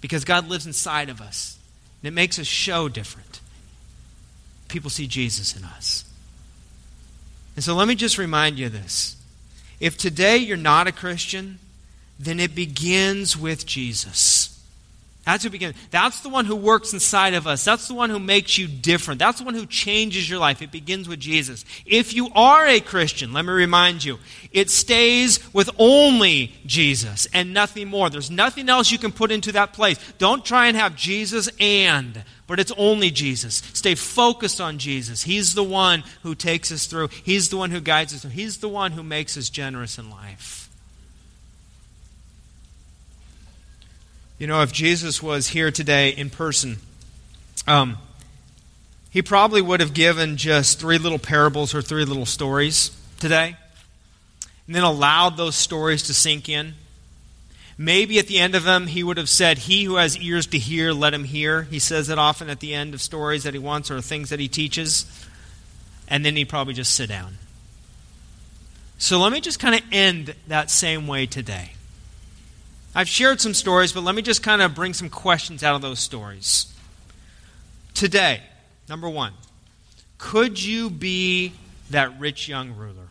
because 0.00 0.24
God 0.24 0.48
lives 0.48 0.66
inside 0.66 1.08
of 1.08 1.20
us. 1.20 1.58
And 2.02 2.08
it 2.08 2.14
makes 2.14 2.38
us 2.38 2.46
show 2.46 2.88
different. 2.88 3.40
People 4.68 4.90
see 4.90 5.06
Jesus 5.06 5.56
in 5.56 5.64
us. 5.64 6.04
And 7.56 7.64
so 7.64 7.74
let 7.74 7.88
me 7.88 7.96
just 7.96 8.18
remind 8.18 8.58
you 8.58 8.66
of 8.66 8.72
this. 8.72 9.16
If 9.80 9.98
today 9.98 10.36
you're 10.36 10.56
not 10.56 10.86
a 10.86 10.92
Christian, 10.92 11.58
then 12.18 12.38
it 12.38 12.54
begins 12.54 13.36
with 13.36 13.66
Jesus. 13.66 14.37
That's 15.28 15.44
who 15.44 15.50
begins. 15.50 15.76
That's 15.90 16.20
the 16.20 16.30
one 16.30 16.46
who 16.46 16.56
works 16.56 16.94
inside 16.94 17.34
of 17.34 17.46
us. 17.46 17.62
That's 17.62 17.86
the 17.86 17.92
one 17.92 18.08
who 18.08 18.18
makes 18.18 18.56
you 18.56 18.66
different. 18.66 19.18
That's 19.18 19.40
the 19.40 19.44
one 19.44 19.52
who 19.52 19.66
changes 19.66 20.26
your 20.26 20.38
life. 20.38 20.62
It 20.62 20.72
begins 20.72 21.06
with 21.06 21.20
Jesus. 21.20 21.66
If 21.84 22.14
you 22.14 22.30
are 22.34 22.66
a 22.66 22.80
Christian, 22.80 23.34
let 23.34 23.44
me 23.44 23.52
remind 23.52 24.02
you, 24.02 24.20
it 24.52 24.70
stays 24.70 25.52
with 25.52 25.68
only 25.76 26.54
Jesus 26.64 27.26
and 27.34 27.52
nothing 27.52 27.88
more. 27.88 28.08
There's 28.08 28.30
nothing 28.30 28.70
else 28.70 28.90
you 28.90 28.96
can 28.96 29.12
put 29.12 29.30
into 29.30 29.52
that 29.52 29.74
place. 29.74 29.98
Don't 30.16 30.46
try 30.46 30.68
and 30.68 30.78
have 30.78 30.96
Jesus 30.96 31.50
and, 31.60 32.24
but 32.46 32.58
it's 32.58 32.72
only 32.78 33.10
Jesus. 33.10 33.56
Stay 33.74 33.96
focused 33.96 34.62
on 34.62 34.78
Jesus. 34.78 35.24
He's 35.24 35.52
the 35.52 35.62
one 35.62 36.04
who 36.22 36.34
takes 36.34 36.72
us 36.72 36.86
through. 36.86 37.08
He's 37.08 37.50
the 37.50 37.58
one 37.58 37.70
who 37.70 37.82
guides 37.82 38.14
us. 38.14 38.32
He's 38.32 38.56
the 38.60 38.68
one 38.70 38.92
who 38.92 39.02
makes 39.02 39.36
us 39.36 39.50
generous 39.50 39.98
in 39.98 40.08
life. 40.08 40.67
You 44.38 44.46
know, 44.46 44.62
if 44.62 44.72
Jesus 44.72 45.20
was 45.20 45.48
here 45.48 45.72
today 45.72 46.10
in 46.10 46.30
person, 46.30 46.76
um, 47.66 47.98
he 49.10 49.20
probably 49.20 49.60
would 49.60 49.80
have 49.80 49.94
given 49.94 50.36
just 50.36 50.78
three 50.78 50.98
little 50.98 51.18
parables 51.18 51.74
or 51.74 51.82
three 51.82 52.04
little 52.04 52.26
stories 52.26 52.96
today, 53.18 53.56
and 54.66 54.76
then 54.76 54.84
allowed 54.84 55.36
those 55.36 55.56
stories 55.56 56.04
to 56.04 56.14
sink 56.14 56.48
in. 56.48 56.74
Maybe 57.76 58.20
at 58.20 58.28
the 58.28 58.38
end 58.38 58.54
of 58.54 58.62
them, 58.62 58.86
he 58.86 59.02
would 59.02 59.16
have 59.16 59.28
said, 59.28 59.58
He 59.58 59.84
who 59.84 59.96
has 59.96 60.16
ears 60.18 60.46
to 60.48 60.58
hear, 60.58 60.92
let 60.92 61.14
him 61.14 61.24
hear. 61.24 61.62
He 61.62 61.80
says 61.80 62.08
it 62.08 62.18
often 62.18 62.48
at 62.48 62.60
the 62.60 62.74
end 62.74 62.94
of 62.94 63.02
stories 63.02 63.42
that 63.42 63.54
he 63.54 63.58
wants 63.58 63.90
or 63.90 64.00
things 64.00 64.30
that 64.30 64.38
he 64.38 64.48
teaches. 64.48 65.04
And 66.06 66.24
then 66.24 66.36
he'd 66.36 66.48
probably 66.48 66.74
just 66.74 66.94
sit 66.94 67.08
down. 67.08 67.38
So 68.98 69.20
let 69.20 69.32
me 69.32 69.40
just 69.40 69.60
kind 69.60 69.74
of 69.74 69.82
end 69.92 70.34
that 70.46 70.70
same 70.70 71.06
way 71.06 71.26
today. 71.26 71.72
I've 72.94 73.08
shared 73.08 73.40
some 73.40 73.54
stories, 73.54 73.92
but 73.92 74.02
let 74.02 74.14
me 74.14 74.22
just 74.22 74.42
kind 74.42 74.62
of 74.62 74.74
bring 74.74 74.94
some 74.94 75.08
questions 75.08 75.62
out 75.62 75.74
of 75.74 75.82
those 75.82 75.98
stories. 75.98 76.72
Today, 77.94 78.42
number 78.88 79.08
one, 79.08 79.32
could 80.18 80.62
you 80.62 80.90
be 80.90 81.52
that 81.90 82.18
rich 82.18 82.48
young 82.48 82.74
ruler 82.74 83.08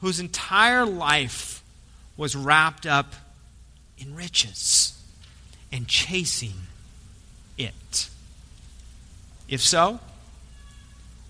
whose 0.00 0.20
entire 0.20 0.84
life 0.84 1.62
was 2.16 2.34
wrapped 2.34 2.86
up 2.86 3.14
in 3.96 4.14
riches 4.14 5.00
and 5.70 5.86
chasing 5.86 6.54
it? 7.56 8.08
If 9.48 9.60
so, 9.60 10.00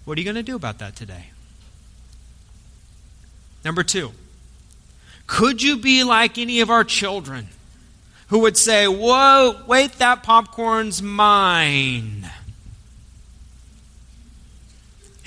what 0.04 0.16
are 0.16 0.20
you 0.20 0.24
going 0.24 0.36
to 0.36 0.42
do 0.42 0.56
about 0.56 0.78
that 0.78 0.96
today? 0.96 1.26
Number 3.64 3.82
two, 3.82 4.12
could 5.28 5.62
you 5.62 5.76
be 5.76 6.02
like 6.02 6.38
any 6.38 6.60
of 6.60 6.70
our 6.70 6.82
children 6.82 7.48
who 8.28 8.40
would 8.40 8.56
say, 8.56 8.88
Whoa, 8.88 9.62
wait, 9.68 9.92
that 9.98 10.24
popcorn's 10.24 11.00
mine? 11.00 12.28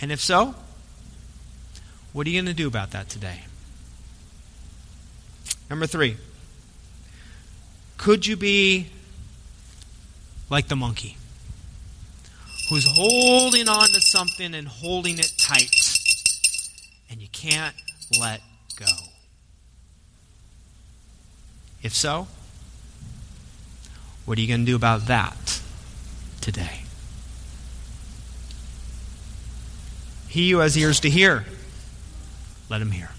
And 0.01 0.11
if 0.11 0.19
so, 0.19 0.55
what 2.11 2.25
are 2.25 2.29
you 2.31 2.41
going 2.41 2.53
to 2.53 2.53
do 2.53 2.67
about 2.67 2.91
that 2.91 3.07
today? 3.07 3.41
Number 5.69 5.85
three, 5.85 6.17
could 7.97 8.25
you 8.25 8.35
be 8.35 8.87
like 10.49 10.67
the 10.67 10.75
monkey 10.75 11.15
who's 12.69 12.85
holding 12.87 13.69
on 13.69 13.87
to 13.89 14.01
something 14.01 14.55
and 14.55 14.67
holding 14.67 15.19
it 15.19 15.31
tight 15.37 15.99
and 17.11 17.21
you 17.21 17.27
can't 17.31 17.75
let 18.19 18.41
go? 18.75 19.10
If 21.83 21.93
so, 21.93 22.27
what 24.25 24.37
are 24.37 24.41
you 24.41 24.47
going 24.47 24.61
to 24.61 24.65
do 24.65 24.75
about 24.75 25.07
that 25.07 25.61
today? 26.39 26.83
He 30.27 30.51
who 30.51 30.59
has 30.59 30.77
ears 30.77 30.99
to 31.01 31.09
hear, 31.09 31.45
let 32.69 32.81
him 32.81 32.91
hear. 32.91 33.09